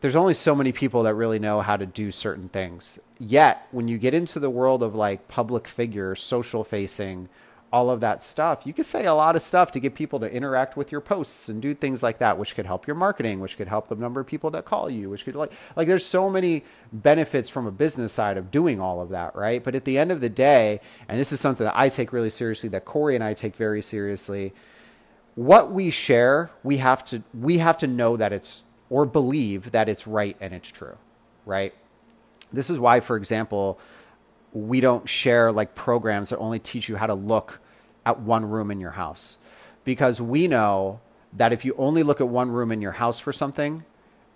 there's 0.01 0.17
only 0.17 0.35
so 0.35 0.55
many 0.55 0.73
people 0.73 1.03
that 1.03 1.15
really 1.15 1.39
know 1.39 1.61
how 1.61 1.77
to 1.77 1.85
do 1.85 2.11
certain 2.11 2.49
things. 2.49 2.99
Yet, 3.19 3.67
when 3.71 3.87
you 3.87 3.99
get 3.99 4.15
into 4.15 4.39
the 4.39 4.49
world 4.49 4.83
of 4.83 4.95
like 4.95 5.29
public 5.29 5.69
figure, 5.69 6.15
social 6.15 6.65
facing, 6.65 7.29
all 7.73 7.89
of 7.89 8.01
that 8.01 8.25
stuff, 8.25 8.63
you 8.65 8.73
can 8.73 8.83
say 8.83 9.07
a 9.07 9.15
lot 9.15 9.37
of 9.37 9.43
stuff 9.43 9.71
to 9.73 9.81
get 9.81 9.95
people 9.95 10.19
to 10.19 10.33
interact 10.33 10.77
with 10.77 10.91
your 10.91 11.01
posts 11.01 11.49
and 11.49 11.63
do 11.63 11.73
things 11.73 12.03
like 12.03 12.19
that, 12.19 12.37
which 12.37 12.55
could 12.55 12.67
help 12.67 12.87
your 12.87 12.97
marketing, 12.97 13.39
which 13.39 13.57
could 13.57 13.69
help 13.69 13.89
the 13.89 13.95
number 13.95 14.21
of 14.21 14.27
people 14.27 14.51
that 14.51 14.65
call 14.65 14.91
you, 14.91 15.09
which 15.09 15.25
could 15.25 15.37
like 15.37 15.53
like 15.77 15.87
there's 15.87 16.05
so 16.05 16.29
many 16.29 16.65
benefits 16.93 17.49
from 17.49 17.67
a 17.67 17.71
business 17.71 18.13
side 18.13 18.37
of 18.37 18.51
doing 18.51 18.81
all 18.81 19.01
of 19.01 19.11
that, 19.11 19.37
right? 19.37 19.63
But 19.63 19.75
at 19.75 19.85
the 19.85 19.99
end 19.99 20.11
of 20.11 20.21
the 20.21 20.29
day, 20.29 20.81
and 21.09 21.19
this 21.19 21.33
is 21.33 21.41
something 21.41 21.65
that 21.65 21.79
I 21.79 21.89
take 21.89 22.13
really 22.13 22.31
seriously, 22.31 22.69
that 22.71 22.85
Corey 22.85 23.15
and 23.15 23.23
I 23.23 23.35
take 23.35 23.55
very 23.55 23.83
seriously, 23.83 24.53
what 25.37 25.71
we 25.71 25.91
share, 25.91 26.51
we 26.65 26.79
have 26.79 27.05
to 27.07 27.23
we 27.33 27.59
have 27.59 27.79
to 27.79 27.87
know 27.87 28.17
that 28.17 28.33
it's 28.33 28.65
or 28.89 29.07
believe 29.07 29.71
that 29.71 29.89
it's 29.89 30.07
right 30.07 30.37
and 30.41 30.53
it's 30.53 30.69
true, 30.69 30.97
right? 31.47 31.73
This 32.53 32.69
is 32.69 32.81
why, 32.81 32.99
for 32.99 33.17
example, 33.17 33.79
we 34.53 34.81
don't 34.81 35.09
share 35.09 35.53
like 35.53 35.75
programs 35.75 36.31
that 36.31 36.39
only 36.39 36.59
teach 36.59 36.89
you 36.89 36.97
how 36.97 37.07
to 37.07 37.15
look 37.15 37.61
at 38.05 38.21
one 38.21 38.49
room 38.49 38.71
in 38.71 38.81
your 38.81 38.93
house. 38.93 39.39
Because 39.85 40.21
we 40.21 40.49
know 40.49 41.01
that 41.33 41.53
if 41.53 41.65
you 41.65 41.75
only 41.79 42.03
look 42.03 42.21
at 42.21 42.29
one 42.29 42.51
room 42.51 42.73
in 42.73 42.81
your 42.81 42.93
house 42.93 43.21
for 43.21 43.33
something 43.33 43.85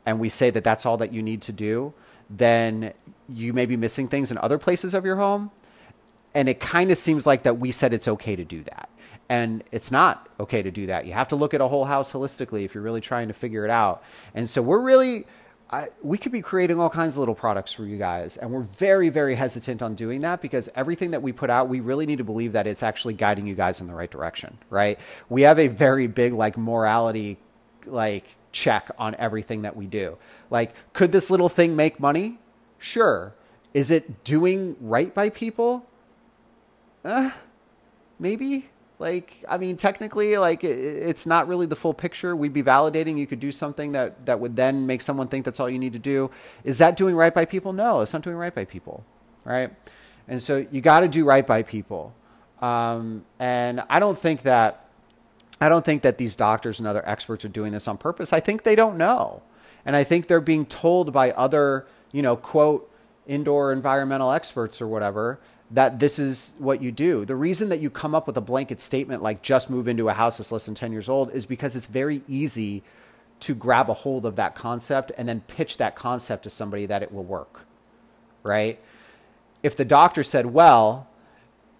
and 0.06 0.20
we 0.20 0.28
say 0.28 0.50
that 0.50 0.64
that's 0.64 0.86
all 0.86 0.96
that 0.96 1.12
you 1.12 1.22
need 1.22 1.42
to 1.42 1.52
do 1.52 1.92
then 2.30 2.92
you 3.28 3.52
may 3.52 3.66
be 3.66 3.76
missing 3.76 4.08
things 4.08 4.30
in 4.30 4.38
other 4.38 4.58
places 4.58 4.94
of 4.94 5.04
your 5.04 5.16
home. 5.16 5.50
And 6.34 6.48
it 6.48 6.60
kind 6.60 6.90
of 6.90 6.98
seems 6.98 7.26
like 7.26 7.42
that 7.44 7.58
we 7.58 7.70
said 7.70 7.92
it's 7.92 8.08
okay 8.08 8.36
to 8.36 8.44
do 8.44 8.62
that. 8.64 8.88
And 9.28 9.64
it's 9.72 9.90
not 9.90 10.28
okay 10.38 10.62
to 10.62 10.70
do 10.70 10.86
that. 10.86 11.06
You 11.06 11.12
have 11.14 11.28
to 11.28 11.36
look 11.36 11.54
at 11.54 11.60
a 11.60 11.68
whole 11.68 11.86
house 11.86 12.12
holistically 12.12 12.64
if 12.64 12.74
you're 12.74 12.82
really 12.82 13.00
trying 13.00 13.28
to 13.28 13.34
figure 13.34 13.64
it 13.64 13.70
out. 13.70 14.02
And 14.34 14.50
so 14.50 14.60
we're 14.60 14.80
really 14.80 15.26
I, 15.70 15.86
we 16.02 16.18
could 16.18 16.30
be 16.30 16.42
creating 16.42 16.78
all 16.78 16.90
kinds 16.90 17.14
of 17.14 17.18
little 17.18 17.34
products 17.34 17.72
for 17.72 17.84
you 17.84 17.96
guys. 17.96 18.36
And 18.36 18.50
we're 18.50 18.60
very, 18.60 19.08
very 19.08 19.34
hesitant 19.34 19.82
on 19.82 19.94
doing 19.94 20.20
that 20.20 20.40
because 20.40 20.68
everything 20.74 21.10
that 21.12 21.22
we 21.22 21.32
put 21.32 21.50
out, 21.50 21.68
we 21.68 21.80
really 21.80 22.06
need 22.06 22.18
to 22.18 22.24
believe 22.24 22.52
that 22.52 22.66
it's 22.66 22.82
actually 22.82 23.14
guiding 23.14 23.46
you 23.46 23.54
guys 23.54 23.80
in 23.80 23.86
the 23.86 23.94
right 23.94 24.10
direction, 24.10 24.58
right? 24.70 24.98
We 25.28 25.42
have 25.42 25.58
a 25.58 25.68
very 25.68 26.06
big, 26.06 26.32
like, 26.32 26.56
morality, 26.56 27.38
like, 27.86 28.36
check 28.52 28.90
on 28.98 29.14
everything 29.16 29.62
that 29.62 29.74
we 29.74 29.86
do. 29.86 30.18
Like, 30.50 30.74
could 30.92 31.12
this 31.12 31.30
little 31.30 31.48
thing 31.48 31.74
make 31.74 31.98
money? 31.98 32.38
Sure. 32.78 33.34
Is 33.72 33.90
it 33.90 34.22
doing 34.22 34.76
right 34.80 35.12
by 35.12 35.30
people? 35.30 35.86
Uh, 37.04 37.30
maybe. 38.18 38.68
Like, 38.98 39.44
I 39.48 39.58
mean, 39.58 39.76
technically, 39.76 40.36
like, 40.36 40.62
it's 40.62 41.26
not 41.26 41.48
really 41.48 41.66
the 41.66 41.76
full 41.76 41.94
picture. 41.94 42.36
We'd 42.36 42.52
be 42.52 42.62
validating 42.62 43.18
you 43.18 43.26
could 43.26 43.40
do 43.40 43.50
something 43.50 43.92
that, 43.92 44.24
that 44.26 44.38
would 44.38 44.54
then 44.54 44.86
make 44.86 45.02
someone 45.02 45.26
think 45.26 45.44
that's 45.44 45.58
all 45.58 45.68
you 45.68 45.80
need 45.80 45.94
to 45.94 45.98
do. 45.98 46.30
Is 46.62 46.78
that 46.78 46.96
doing 46.96 47.16
right 47.16 47.34
by 47.34 47.44
people? 47.44 47.72
No, 47.72 48.00
it's 48.02 48.12
not 48.12 48.22
doing 48.22 48.36
right 48.36 48.54
by 48.54 48.64
people, 48.64 49.04
right? 49.44 49.70
And 50.28 50.40
so 50.40 50.64
you 50.70 50.80
got 50.80 51.00
to 51.00 51.08
do 51.08 51.24
right 51.24 51.46
by 51.46 51.64
people. 51.64 52.14
Um, 52.62 53.24
and 53.40 53.82
I 53.90 53.98
don't 53.98 54.18
think 54.18 54.42
that, 54.42 54.88
I 55.60 55.68
don't 55.68 55.84
think 55.84 56.02
that 56.02 56.16
these 56.16 56.36
doctors 56.36 56.78
and 56.78 56.86
other 56.86 57.02
experts 57.04 57.44
are 57.44 57.48
doing 57.48 57.72
this 57.72 57.88
on 57.88 57.98
purpose. 57.98 58.32
I 58.32 58.40
think 58.40 58.62
they 58.62 58.76
don't 58.76 58.96
know. 58.96 59.42
And 59.84 59.96
I 59.96 60.04
think 60.04 60.28
they're 60.28 60.40
being 60.40 60.66
told 60.66 61.12
by 61.12 61.32
other, 61.32 61.86
you 62.12 62.22
know, 62.22 62.36
quote, 62.36 62.90
indoor 63.26 63.72
environmental 63.72 64.30
experts 64.32 64.80
or 64.80 64.86
whatever 64.86 65.40
that 65.74 65.98
this 65.98 66.20
is 66.20 66.54
what 66.58 66.80
you 66.80 66.92
do. 66.92 67.24
The 67.24 67.34
reason 67.34 67.68
that 67.68 67.80
you 67.80 67.90
come 67.90 68.14
up 68.14 68.28
with 68.28 68.36
a 68.36 68.40
blanket 68.40 68.80
statement 68.80 69.22
like 69.22 69.42
just 69.42 69.68
move 69.68 69.88
into 69.88 70.08
a 70.08 70.12
house 70.12 70.38
that's 70.38 70.52
less 70.52 70.66
than 70.66 70.76
10 70.76 70.92
years 70.92 71.08
old 71.08 71.32
is 71.32 71.46
because 71.46 71.74
it's 71.74 71.86
very 71.86 72.22
easy 72.28 72.84
to 73.40 73.56
grab 73.56 73.90
a 73.90 73.94
hold 73.94 74.24
of 74.24 74.36
that 74.36 74.54
concept 74.54 75.10
and 75.18 75.28
then 75.28 75.40
pitch 75.48 75.76
that 75.78 75.96
concept 75.96 76.44
to 76.44 76.50
somebody 76.50 76.86
that 76.86 77.02
it 77.02 77.12
will 77.12 77.24
work. 77.24 77.66
Right? 78.44 78.78
If 79.64 79.76
the 79.76 79.84
doctor 79.84 80.22
said, 80.22 80.46
"Well, 80.46 81.08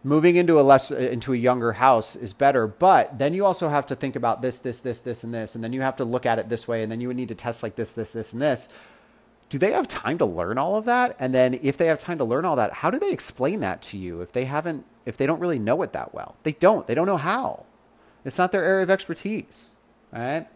moving 0.02 0.35
into 0.35 0.59
a 0.59 0.62
less 0.62 0.90
into 0.90 1.33
a 1.33 1.37
younger 1.37 1.74
house 1.74 2.16
is 2.16 2.33
better, 2.33 2.66
but 2.66 3.18
then 3.18 3.33
you 3.33 3.44
also 3.44 3.68
have 3.68 3.87
to 3.87 3.94
think 3.94 4.16
about 4.16 4.42
this 4.42 4.59
this 4.59 4.80
this 4.80 4.98
this 4.98 5.22
and 5.22 5.33
this 5.33 5.54
and 5.54 5.62
then 5.62 5.72
you 5.72 5.83
have 5.83 5.96
to 5.96 6.04
look 6.04 6.26
at 6.26 6.38
it 6.40 6.48
this 6.48 6.66
way 6.66 6.83
and 6.83 6.90
then 6.90 7.00
you 7.00 7.09
would 7.09 7.16
need 7.16 7.28
to 7.28 7.35
test 7.35 7.62
like 7.62 7.76
this 7.76 7.92
this 7.92 8.12
this 8.12 8.33
and 8.33 8.42
this." 8.42 8.68
Do 9.54 9.58
they 9.58 9.70
have 9.70 9.86
time 9.86 10.18
to 10.18 10.24
learn 10.24 10.58
all 10.58 10.74
of 10.74 10.84
that? 10.86 11.14
And 11.20 11.32
then 11.32 11.60
if 11.62 11.76
they 11.76 11.86
have 11.86 12.00
time 12.00 12.18
to 12.18 12.24
learn 12.24 12.44
all 12.44 12.56
that, 12.56 12.72
how 12.72 12.90
do 12.90 12.98
they 12.98 13.12
explain 13.12 13.60
that 13.60 13.82
to 13.82 13.96
you 13.96 14.20
if 14.20 14.32
they 14.32 14.46
haven't 14.46 14.84
if 15.06 15.16
they 15.16 15.26
don't 15.26 15.38
really 15.38 15.60
know 15.60 15.80
it 15.82 15.92
that 15.92 16.12
well? 16.12 16.34
They 16.42 16.54
don't. 16.54 16.88
They 16.88 16.94
don't 16.96 17.06
know 17.06 17.18
how. 17.18 17.64
It's 18.24 18.36
not 18.36 18.50
their 18.50 18.64
area 18.64 18.82
of 18.82 18.90
expertise. 18.90 19.70
right? 20.12 20.48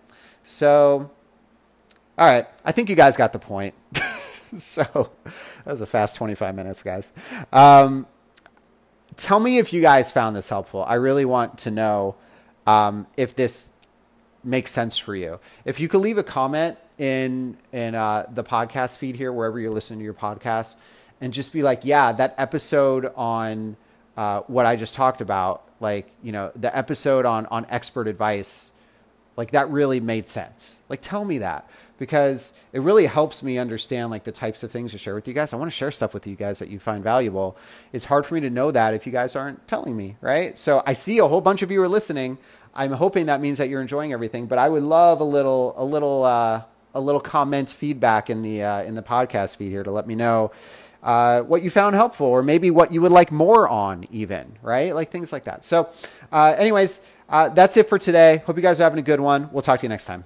So 0.42 1.12
all 2.18 2.28
right, 2.28 2.48
I 2.64 2.72
think 2.72 2.90
you 2.90 2.96
guys 2.96 3.16
got 3.16 3.32
the 3.32 3.38
point. 3.38 3.76
so 4.56 5.12
that 5.22 5.66
was 5.66 5.80
a 5.80 5.86
fast 5.86 6.16
25 6.16 6.56
minutes, 6.56 6.82
guys. 6.82 7.12
Um, 7.52 8.04
tell 9.16 9.38
me 9.38 9.58
if 9.58 9.72
you 9.72 9.80
guys 9.80 10.10
found 10.10 10.34
this 10.34 10.48
helpful. 10.48 10.82
I 10.88 10.94
really 10.94 11.24
want 11.24 11.56
to 11.58 11.70
know 11.70 12.16
um, 12.66 13.06
if 13.16 13.36
this 13.36 13.70
makes 14.42 14.72
sense 14.72 14.98
for 14.98 15.14
you. 15.14 15.38
If 15.64 15.78
you 15.78 15.86
could 15.86 16.00
leave 16.00 16.18
a 16.18 16.24
comment 16.24 16.78
in 16.98 17.56
in 17.72 17.94
uh, 17.94 18.26
the 18.32 18.44
podcast 18.44 18.98
feed 18.98 19.16
here, 19.16 19.32
wherever 19.32 19.58
you're 19.58 19.70
listening 19.70 20.00
to 20.00 20.04
your 20.04 20.14
podcast, 20.14 20.76
and 21.20 21.32
just 21.32 21.52
be 21.52 21.62
like, 21.62 21.80
yeah, 21.84 22.12
that 22.12 22.34
episode 22.38 23.12
on 23.16 23.76
uh, 24.16 24.40
what 24.42 24.66
I 24.66 24.76
just 24.76 24.94
talked 24.94 25.20
about, 25.20 25.62
like 25.80 26.10
you 26.22 26.32
know, 26.32 26.52
the 26.54 26.76
episode 26.76 27.24
on 27.24 27.46
on 27.46 27.66
expert 27.68 28.08
advice, 28.08 28.72
like 29.36 29.52
that 29.52 29.70
really 29.70 30.00
made 30.00 30.28
sense. 30.28 30.78
Like, 30.88 31.00
tell 31.00 31.24
me 31.24 31.38
that 31.38 31.68
because 31.98 32.52
it 32.72 32.80
really 32.80 33.06
helps 33.06 33.42
me 33.42 33.58
understand 33.58 34.10
like 34.10 34.24
the 34.24 34.32
types 34.32 34.62
of 34.62 34.70
things 34.70 34.92
to 34.92 34.98
share 34.98 35.14
with 35.14 35.26
you 35.28 35.34
guys. 35.34 35.52
I 35.52 35.56
want 35.56 35.70
to 35.70 35.76
share 35.76 35.90
stuff 35.90 36.14
with 36.14 36.26
you 36.26 36.36
guys 36.36 36.60
that 36.60 36.68
you 36.68 36.78
find 36.78 37.02
valuable. 37.02 37.56
It's 37.92 38.06
hard 38.06 38.24
for 38.24 38.34
me 38.34 38.40
to 38.42 38.50
know 38.50 38.70
that 38.70 38.94
if 38.94 39.04
you 39.04 39.12
guys 39.12 39.34
aren't 39.36 39.66
telling 39.68 39.96
me, 39.96 40.16
right? 40.20 40.58
So 40.58 40.82
I 40.86 40.92
see 40.92 41.18
a 41.18 41.26
whole 41.26 41.40
bunch 41.40 41.62
of 41.62 41.70
you 41.70 41.82
are 41.82 41.88
listening. 41.88 42.38
I'm 42.74 42.92
hoping 42.92 43.26
that 43.26 43.40
means 43.40 43.58
that 43.58 43.68
you're 43.68 43.82
enjoying 43.82 44.12
everything, 44.12 44.46
but 44.46 44.58
I 44.58 44.68
would 44.68 44.84
love 44.84 45.20
a 45.20 45.24
little 45.24 45.74
a 45.76 45.84
little 45.84 46.22
uh, 46.22 46.62
a 46.94 47.00
little 47.00 47.20
comment 47.20 47.70
feedback 47.70 48.30
in 48.30 48.42
the 48.42 48.62
uh, 48.62 48.82
in 48.82 48.94
the 48.94 49.02
podcast 49.02 49.56
feed 49.56 49.70
here 49.70 49.82
to 49.82 49.90
let 49.90 50.06
me 50.06 50.14
know 50.14 50.50
uh, 51.02 51.42
what 51.42 51.62
you 51.62 51.70
found 51.70 51.94
helpful 51.94 52.26
or 52.26 52.42
maybe 52.42 52.70
what 52.70 52.92
you 52.92 53.00
would 53.00 53.12
like 53.12 53.30
more 53.30 53.68
on 53.68 54.06
even 54.10 54.56
right? 54.62 54.94
Like 54.94 55.10
things 55.10 55.32
like 55.32 55.44
that. 55.44 55.64
So 55.64 55.88
uh, 56.32 56.54
anyways 56.58 57.00
uh, 57.28 57.50
that's 57.50 57.76
it 57.76 57.88
for 57.88 57.98
today. 57.98 58.38
Hope 58.46 58.56
you 58.56 58.62
guys 58.62 58.80
are 58.80 58.84
having 58.84 58.98
a 58.98 59.02
good 59.02 59.20
one. 59.20 59.50
We'll 59.52 59.62
talk 59.62 59.80
to 59.80 59.84
you 59.84 59.88
next 59.88 60.06
time. 60.06 60.24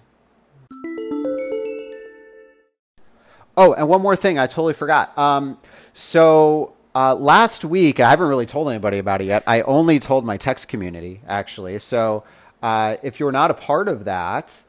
Oh 3.55 3.75
and 3.75 3.89
one 3.89 4.01
more 4.01 4.17
thing 4.17 4.39
i 4.39 4.47
totally 4.47 4.75
forgot. 4.75 5.17
Um, 5.19 5.59
so 5.95 6.75
uh, 6.95 7.15
last 7.15 7.65
week 7.65 8.01
i 8.01 8.09
haven't 8.09 8.29
really 8.29 8.47
told 8.47 8.69
anybody 8.69 8.99
about 8.99 9.21
it 9.21 9.25
yet. 9.25 9.43
I 9.47 9.63
only 9.63 9.99
told 9.99 10.25
my 10.25 10.37
text 10.37 10.69
community 10.69 11.21
actually. 11.27 11.79
So 11.81 12.25
uh, 12.63 12.97
if 13.03 13.19
you're 13.19 13.33
not 13.33 13.51
a 13.51 13.55
part 13.55 13.89
of 13.89 14.05
that 14.05 14.63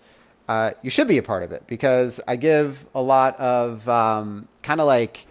uh, 0.48 0.72
you 0.82 0.90
should 0.90 1.08
be 1.08 1.18
a 1.18 1.24
part 1.24 1.44
of 1.44 1.52
it 1.52 1.66
because 1.68 2.20
I 2.28 2.36
give 2.36 2.86
a 2.94 3.02
lot 3.02 3.40
of 3.40 3.88
um, 3.88 4.48
kind 4.62 4.82
of 4.82 4.88
like 4.88 5.26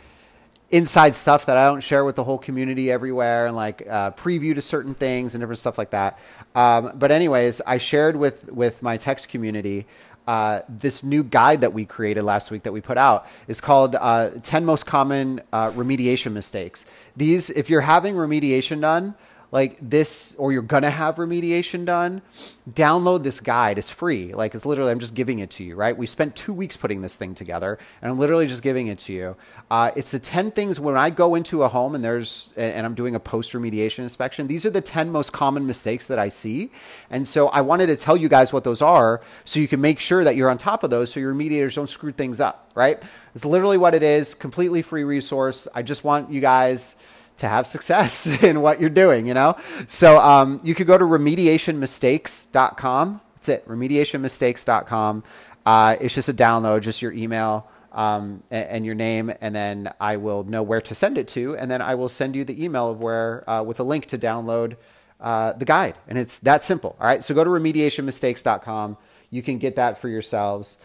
inside 0.70 1.14
stuff 1.14 1.46
that 1.46 1.58
I 1.58 1.66
don't 1.66 1.82
share 1.82 2.04
with 2.04 2.16
the 2.16 2.24
whole 2.24 2.38
community 2.38 2.90
everywhere 2.90 3.46
and 3.46 3.54
like 3.54 3.86
uh, 3.88 4.12
preview 4.12 4.54
to 4.54 4.62
certain 4.62 4.94
things 4.94 5.34
and 5.34 5.42
different 5.42 5.58
stuff 5.58 5.76
like 5.76 5.90
that. 5.90 6.18
Um, 6.54 6.92
but 6.94 7.12
anyways, 7.12 7.60
I 7.66 7.78
shared 7.78 8.16
with 8.16 8.50
with 8.50 8.82
my 8.82 8.96
text 8.96 9.28
community 9.28 9.86
uh, 10.26 10.60
this 10.68 11.02
new 11.02 11.24
guide 11.24 11.62
that 11.62 11.72
we 11.72 11.84
created 11.84 12.22
last 12.22 12.50
week 12.50 12.62
that 12.62 12.72
we 12.72 12.80
put 12.80 12.96
out 12.96 13.26
is 13.48 13.60
called 13.60 13.96
uh, 13.96 14.30
10 14.42 14.64
most 14.64 14.86
common 14.86 15.40
uh, 15.52 15.70
remediation 15.72 16.32
mistakes. 16.32 16.86
These, 17.16 17.50
if 17.50 17.68
you're 17.68 17.80
having 17.80 18.14
remediation 18.14 18.80
done, 18.80 19.14
like 19.52 19.76
this 19.80 20.34
or 20.38 20.50
you're 20.50 20.62
gonna 20.62 20.90
have 20.90 21.16
remediation 21.16 21.84
done, 21.84 22.22
download 22.68 23.22
this 23.22 23.38
guide. 23.38 23.76
It's 23.76 23.90
free. 23.90 24.34
Like 24.34 24.54
it's 24.54 24.64
literally 24.64 24.90
I'm 24.90 24.98
just 24.98 25.14
giving 25.14 25.40
it 25.40 25.50
to 25.50 25.64
you, 25.64 25.76
right? 25.76 25.96
We 25.96 26.06
spent 26.06 26.34
two 26.34 26.54
weeks 26.54 26.76
putting 26.76 27.02
this 27.02 27.14
thing 27.14 27.34
together, 27.34 27.78
and 28.00 28.10
I'm 28.10 28.18
literally 28.18 28.46
just 28.46 28.62
giving 28.62 28.86
it 28.86 28.98
to 29.00 29.12
you. 29.12 29.36
Uh, 29.70 29.90
it's 29.94 30.10
the 30.10 30.18
ten 30.18 30.50
things 30.50 30.80
when 30.80 30.96
I 30.96 31.10
go 31.10 31.34
into 31.34 31.62
a 31.62 31.68
home 31.68 31.94
and 31.94 32.02
there's 32.02 32.50
and 32.56 32.84
I'm 32.86 32.94
doing 32.94 33.14
a 33.14 33.20
post 33.20 33.52
remediation 33.52 34.00
inspection. 34.00 34.46
These 34.46 34.64
are 34.64 34.70
the 34.70 34.80
ten 34.80 35.10
most 35.10 35.32
common 35.32 35.66
mistakes 35.66 36.06
that 36.06 36.18
I 36.18 36.30
see, 36.30 36.70
and 37.10 37.28
so 37.28 37.48
I 37.48 37.60
wanted 37.60 37.86
to 37.88 37.96
tell 37.96 38.16
you 38.16 38.30
guys 38.30 38.52
what 38.52 38.64
those 38.64 38.80
are, 38.80 39.20
so 39.44 39.60
you 39.60 39.68
can 39.68 39.82
make 39.82 40.00
sure 40.00 40.24
that 40.24 40.34
you're 40.34 40.48
on 40.48 40.56
top 40.56 40.82
of 40.82 40.90
those, 40.90 41.12
so 41.12 41.20
your 41.20 41.34
remediators 41.34 41.74
don't 41.74 41.90
screw 41.90 42.12
things 42.12 42.40
up, 42.40 42.70
right? 42.74 43.02
It's 43.34 43.44
literally 43.44 43.76
what 43.76 43.94
it 43.94 44.02
is. 44.02 44.34
Completely 44.34 44.80
free 44.80 45.04
resource. 45.04 45.68
I 45.74 45.82
just 45.82 46.04
want 46.04 46.30
you 46.32 46.40
guys 46.40 46.96
to 47.42 47.48
have 47.48 47.66
success 47.66 48.26
in 48.42 48.62
what 48.62 48.80
you're 48.80 48.90
doing, 48.90 49.26
you 49.26 49.34
know? 49.34 49.56
So 49.86 50.18
um, 50.18 50.60
you 50.64 50.74
could 50.74 50.86
go 50.86 50.96
to 50.96 51.04
remediationmistakes.com. 51.04 53.20
That's 53.34 53.48
it, 53.48 53.68
remediationmistakes.com. 53.68 55.24
Uh, 55.64 55.96
it's 56.00 56.14
just 56.14 56.28
a 56.28 56.34
download, 56.34 56.82
just 56.82 57.02
your 57.02 57.12
email 57.12 57.68
um, 57.92 58.42
and, 58.50 58.68
and, 58.68 58.86
your 58.86 58.94
name, 58.94 59.32
and 59.40 59.54
then 59.54 59.92
I 60.00 60.16
will 60.16 60.44
know 60.44 60.62
where 60.62 60.80
to 60.80 60.94
send 60.94 61.18
it 61.18 61.28
to, 61.28 61.56
and 61.56 61.70
then 61.70 61.82
I 61.82 61.94
will 61.94 62.08
send 62.08 62.34
you 62.34 62.44
the 62.44 62.64
email 62.64 62.90
of 62.90 63.00
where 63.00 63.48
uh, 63.48 63.62
with 63.62 63.78
a 63.80 63.84
link 63.84 64.06
to 64.06 64.18
download 64.18 64.76
uh, 65.20 65.52
the 65.52 65.64
guide, 65.64 65.94
and 66.08 66.18
it's 66.18 66.38
that 66.40 66.64
simple. 66.64 66.96
All 66.98 67.06
right, 67.06 67.22
so 67.22 67.34
go 67.34 67.44
to 67.44 67.50
remediationmistakes.com. 67.50 68.96
You 69.30 69.42
can 69.42 69.58
get 69.58 69.76
that 69.76 69.98
for 69.98 70.08
yourselves. 70.08 70.78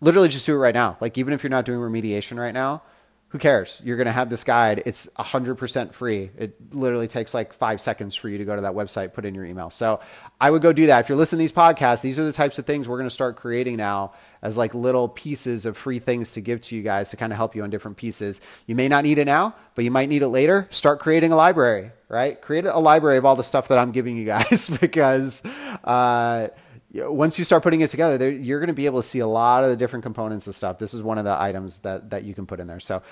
Literally, 0.00 0.28
just 0.28 0.46
do 0.46 0.54
it 0.54 0.58
right 0.58 0.74
now. 0.74 0.96
Like 1.00 1.16
even 1.16 1.32
if 1.32 1.42
you're 1.42 1.50
not 1.50 1.64
doing 1.64 1.78
remediation 1.78 2.38
right 2.38 2.54
now, 2.54 2.82
who 3.30 3.38
cares? 3.38 3.82
You're 3.84 3.98
going 3.98 4.06
to 4.06 4.12
have 4.12 4.30
this 4.30 4.42
guide. 4.42 4.82
It's 4.86 5.06
100% 5.18 5.92
free. 5.92 6.30
It 6.38 6.74
literally 6.74 7.08
takes 7.08 7.34
like 7.34 7.52
five 7.52 7.78
seconds 7.78 8.14
for 8.14 8.26
you 8.30 8.38
to 8.38 8.44
go 8.46 8.56
to 8.56 8.62
that 8.62 8.72
website, 8.72 9.12
put 9.12 9.26
in 9.26 9.34
your 9.34 9.44
email. 9.44 9.68
So 9.68 10.00
I 10.40 10.50
would 10.50 10.62
go 10.62 10.72
do 10.72 10.86
that. 10.86 11.00
If 11.00 11.10
you're 11.10 11.18
listening 11.18 11.46
to 11.46 11.52
these 11.52 11.52
podcasts, 11.52 12.00
these 12.00 12.18
are 12.18 12.24
the 12.24 12.32
types 12.32 12.58
of 12.58 12.64
things 12.64 12.88
we're 12.88 12.96
going 12.96 13.08
to 13.08 13.14
start 13.14 13.36
creating 13.36 13.76
now 13.76 14.14
as 14.40 14.56
like 14.56 14.72
little 14.72 15.10
pieces 15.10 15.66
of 15.66 15.76
free 15.76 15.98
things 15.98 16.32
to 16.32 16.40
give 16.40 16.62
to 16.62 16.76
you 16.76 16.82
guys 16.82 17.10
to 17.10 17.18
kind 17.18 17.30
of 17.30 17.36
help 17.36 17.54
you 17.54 17.62
on 17.62 17.68
different 17.68 17.98
pieces. 17.98 18.40
You 18.66 18.74
may 18.74 18.88
not 18.88 19.04
need 19.04 19.18
it 19.18 19.26
now, 19.26 19.54
but 19.74 19.84
you 19.84 19.90
might 19.90 20.08
need 20.08 20.22
it 20.22 20.28
later. 20.28 20.66
Start 20.70 20.98
creating 20.98 21.30
a 21.30 21.36
library, 21.36 21.90
right? 22.08 22.40
Create 22.40 22.64
a 22.64 22.78
library 22.78 23.18
of 23.18 23.26
all 23.26 23.36
the 23.36 23.44
stuff 23.44 23.68
that 23.68 23.76
I'm 23.76 23.92
giving 23.92 24.16
you 24.16 24.24
guys 24.24 24.70
because, 24.80 25.44
uh, 25.84 26.48
once 26.94 27.38
you 27.38 27.44
start 27.44 27.62
putting 27.62 27.80
it 27.80 27.90
together, 27.90 28.30
you're 28.30 28.60
going 28.60 28.68
to 28.68 28.74
be 28.74 28.86
able 28.86 29.02
to 29.02 29.08
see 29.08 29.18
a 29.18 29.26
lot 29.26 29.64
of 29.64 29.70
the 29.70 29.76
different 29.76 30.02
components 30.02 30.46
of 30.46 30.54
stuff. 30.54 30.78
This 30.78 30.94
is 30.94 31.02
one 31.02 31.18
of 31.18 31.24
the 31.24 31.40
items 31.40 31.80
that 31.80 32.10
that 32.10 32.24
you 32.24 32.34
can 32.34 32.46
put 32.46 32.60
in 32.60 32.66
there. 32.66 32.80
So, 32.80 33.02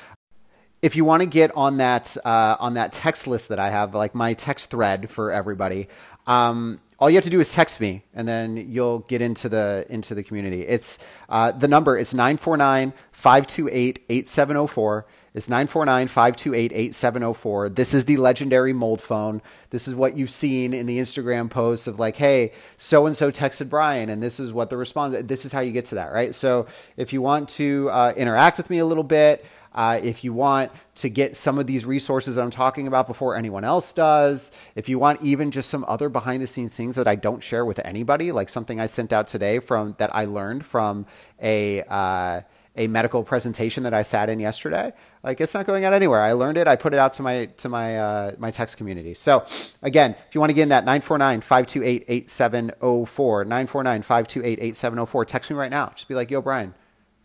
if 0.83 0.97
you 0.97 1.05
want 1.05 1.23
to 1.23 1.27
get 1.27 1.55
on 1.57 1.79
that 1.79 2.17
uh, 2.25 2.57
on 2.59 2.75
that 2.75 2.93
text 2.93 3.27
list 3.27 3.51
that 3.51 3.59
I 3.59 3.71
have, 3.71 3.95
like 3.95 4.15
my 4.15 4.35
text 4.35 4.71
thread 4.71 5.11
for 5.11 5.31
everybody, 5.31 5.89
um, 6.27 6.81
all 6.99 7.11
you 7.11 7.17
have 7.17 7.25
to 7.25 7.31
do 7.31 7.41
is 7.41 7.53
text 7.53 7.81
me, 7.81 8.05
and 8.15 8.27
then 8.27 8.57
you'll 8.57 9.01
get 9.01 9.21
into 9.21 9.49
the 9.49 9.85
into 9.89 10.15
the 10.15 10.23
community. 10.23 10.63
It's 10.63 10.99
uh, 11.29 11.53
the 11.53 11.69
number. 11.69 11.99
It's 11.99 12.15
949-528-8704. 12.15 15.05
It's 15.37 15.51
949 15.51 16.07
528 16.07 16.73
8704. 16.73 17.69
This 17.69 17.93
is 17.93 18.07
the 18.07 18.17
legendary 18.17 18.73
mold 18.73 19.03
phone. 19.03 19.43
This 19.69 19.87
is 19.87 19.95
what 19.95 20.17
you've 20.17 20.31
seen 20.31 20.73
in 20.73 20.87
the 20.87 20.99
Instagram 20.99 21.51
posts 21.51 21.87
of 21.87 21.99
like, 21.99 22.17
hey, 22.17 22.53
so 22.79 23.05
and 23.05 23.15
so 23.15 23.31
texted 23.31 23.69
Brian, 23.69 24.09
and 24.09 24.23
this 24.23 24.41
is 24.41 24.51
what 24.51 24.71
the 24.71 24.79
response. 24.79 25.15
This 25.25 25.45
is 25.45 25.53
how 25.53 25.61
you 25.61 25.73
get 25.73 25.85
to 25.87 25.97
that, 25.97 26.11
right? 26.11 26.35
So 26.35 26.67
if 26.97 27.13
you 27.13 27.21
want 27.21 27.51
to 27.51 27.91
uh, 27.91 28.15
interact 28.17 28.57
with 28.57 28.71
me 28.71 28.79
a 28.79 28.87
little 28.87 29.05
bit, 29.05 29.45
uh, 29.75 30.01
if 30.03 30.25
you 30.25 30.33
want 30.33 30.73
to 30.95 31.11
get 31.11 31.37
some 31.37 31.59
of 31.59 31.67
these 31.67 31.85
resources 31.85 32.37
that 32.37 32.43
I'm 32.43 32.51
talking 32.51 32.87
about 32.87 33.07
before 33.07 33.37
anyone 33.37 33.63
else 33.63 33.93
does, 33.93 34.53
if 34.75 34.89
you 34.89 34.99
want 34.99 35.21
even 35.21 35.51
just 35.51 35.69
some 35.69 35.85
other 35.87 36.09
behind 36.09 36.43
the 36.43 36.47
scenes 36.47 36.75
things 36.75 36.97
that 36.97 37.07
I 37.07 37.15
don't 37.15 37.43
share 37.43 37.67
with 37.67 37.79
anybody, 37.81 38.33
like 38.33 38.49
something 38.49 38.81
I 38.81 38.87
sent 38.87 39.13
out 39.13 39.27
today 39.27 39.59
from 39.59 39.97
that 39.99 40.17
I 40.17 40.25
learned 40.25 40.65
from 40.65 41.05
a 41.43 41.83
uh, 41.83 42.41
a 42.77 42.87
medical 42.89 43.25
presentation 43.25 43.85
that 43.85 43.95
I 43.95 44.03
sat 44.03 44.29
in 44.29 44.39
yesterday. 44.39 44.93
Like 45.23 45.41
it's 45.41 45.55
not 45.55 45.67
going 45.67 45.85
out 45.85 45.93
anywhere. 45.93 46.21
I 46.21 46.33
learned 46.33 46.59
it. 46.59 46.67
I 46.69 46.77
put 46.77 46.93
it 46.93 46.99
out 46.99 47.15
to 47.15 47.23
my 47.23 47.47
to 47.47 47.69
my 47.69 47.99
uh, 47.99 48.33
my 48.39 48.51
text 48.51 48.77
community. 48.77 49.15
So 49.15 49.47
again, 49.83 50.15
if 50.29 50.35
you 50.35 50.41
want 50.41 50.51
to 50.51 50.55
get 50.55 50.65
in 50.65 50.69
that 50.71 50.85
949-528-8704, 50.85 52.77
949-528-8704, 52.79 55.27
text 55.27 55.51
me 55.51 55.57
right 55.57 55.71
now. 55.71 55.93
Just 55.95 56.09
be 56.09 56.15
like, 56.15 56.31
"Yo, 56.31 56.43
Brian, 56.43 56.75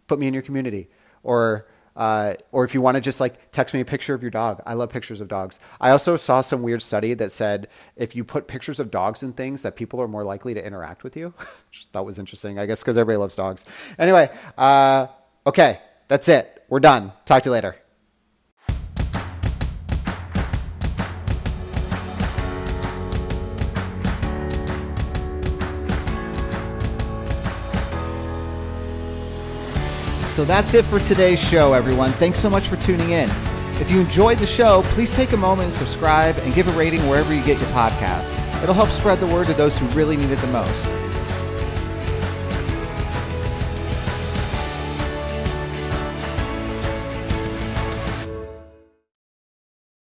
put 0.08 0.20
me 0.20 0.28
in 0.28 0.34
your 0.34 0.44
community." 0.44 0.90
Or 1.24 1.68
uh, 1.96 2.36
or 2.52 2.64
if 2.64 2.74
you 2.74 2.82
want 2.82 2.96
to 2.96 3.02
just 3.02 3.20
like 3.20 3.52
text 3.52 3.74
me 3.74 3.82
a 3.82 3.86
picture 3.86 4.14
of 4.14 4.22
your 4.22 4.32
dog. 4.32 4.62
I 4.66 4.74
love 4.74 4.90
pictures 4.90 5.20
of 5.20 5.28
dogs. 5.28 5.60
I 5.80 5.92
also 5.92 6.18
saw 6.18 6.42
some 6.42 6.62
weird 6.62 6.82
study 6.82 7.14
that 7.16 7.32
said 7.32 7.68
if 7.96 8.16
you 8.16 8.24
put 8.24 8.48
pictures 8.48 8.80
of 8.80 8.90
dogs 8.90 9.24
and 9.24 9.36
things, 9.36 9.62
that 9.64 9.76
people 9.76 10.02
are 10.02 10.08
more 10.08 10.24
likely 10.24 10.54
to 10.54 10.66
interact 10.66 11.04
with 11.04 11.18
you. 11.18 11.34
that 11.92 12.06
was 12.06 12.18
interesting, 12.18 12.58
I 12.58 12.66
guess, 12.66 12.82
because 12.82 12.98
everybody 12.98 13.18
loves 13.18 13.36
dogs. 13.36 13.66
Anyway, 14.00 14.30
uh, 14.58 15.08
okay, 15.46 15.80
that's 16.08 16.30
it. 16.30 16.66
We're 16.70 16.80
done. 16.80 17.12
Talk 17.26 17.44
to 17.44 17.50
you 17.50 17.54
later. 17.54 17.76
So 30.32 30.46
that's 30.46 30.74
it 30.74 30.86
for 30.86 30.98
today's 30.98 31.46
show, 31.46 31.74
everyone. 31.74 32.12
Thanks 32.12 32.40
so 32.40 32.50
much 32.50 32.70
for 32.70 32.78
tuning 32.78 33.10
in. 33.10 33.30
If 33.82 33.92
you 33.92 34.00
enjoyed 34.00 34.38
the 34.38 34.46
show, 34.46 34.82
please 34.86 35.14
take 35.14 35.34
a 35.34 35.38
moment 35.38 35.66
and 35.66 35.74
subscribe 35.74 36.38
and 36.38 36.54
give 36.54 36.70
a 36.70 36.72
rating 36.72 37.02
wherever 37.10 37.34
you 37.34 37.44
get 37.44 37.60
your 37.60 37.68
podcasts. 37.72 38.40
It'll 38.64 38.74
help 38.74 38.92
spread 38.92 39.20
the 39.20 39.28
word 39.28 39.48
to 39.48 39.54
those 39.54 39.78
who 39.78 39.86
really 39.88 40.16
need 40.16 40.30
it 40.30 40.40
the 40.40 40.48
most. 40.48 41.11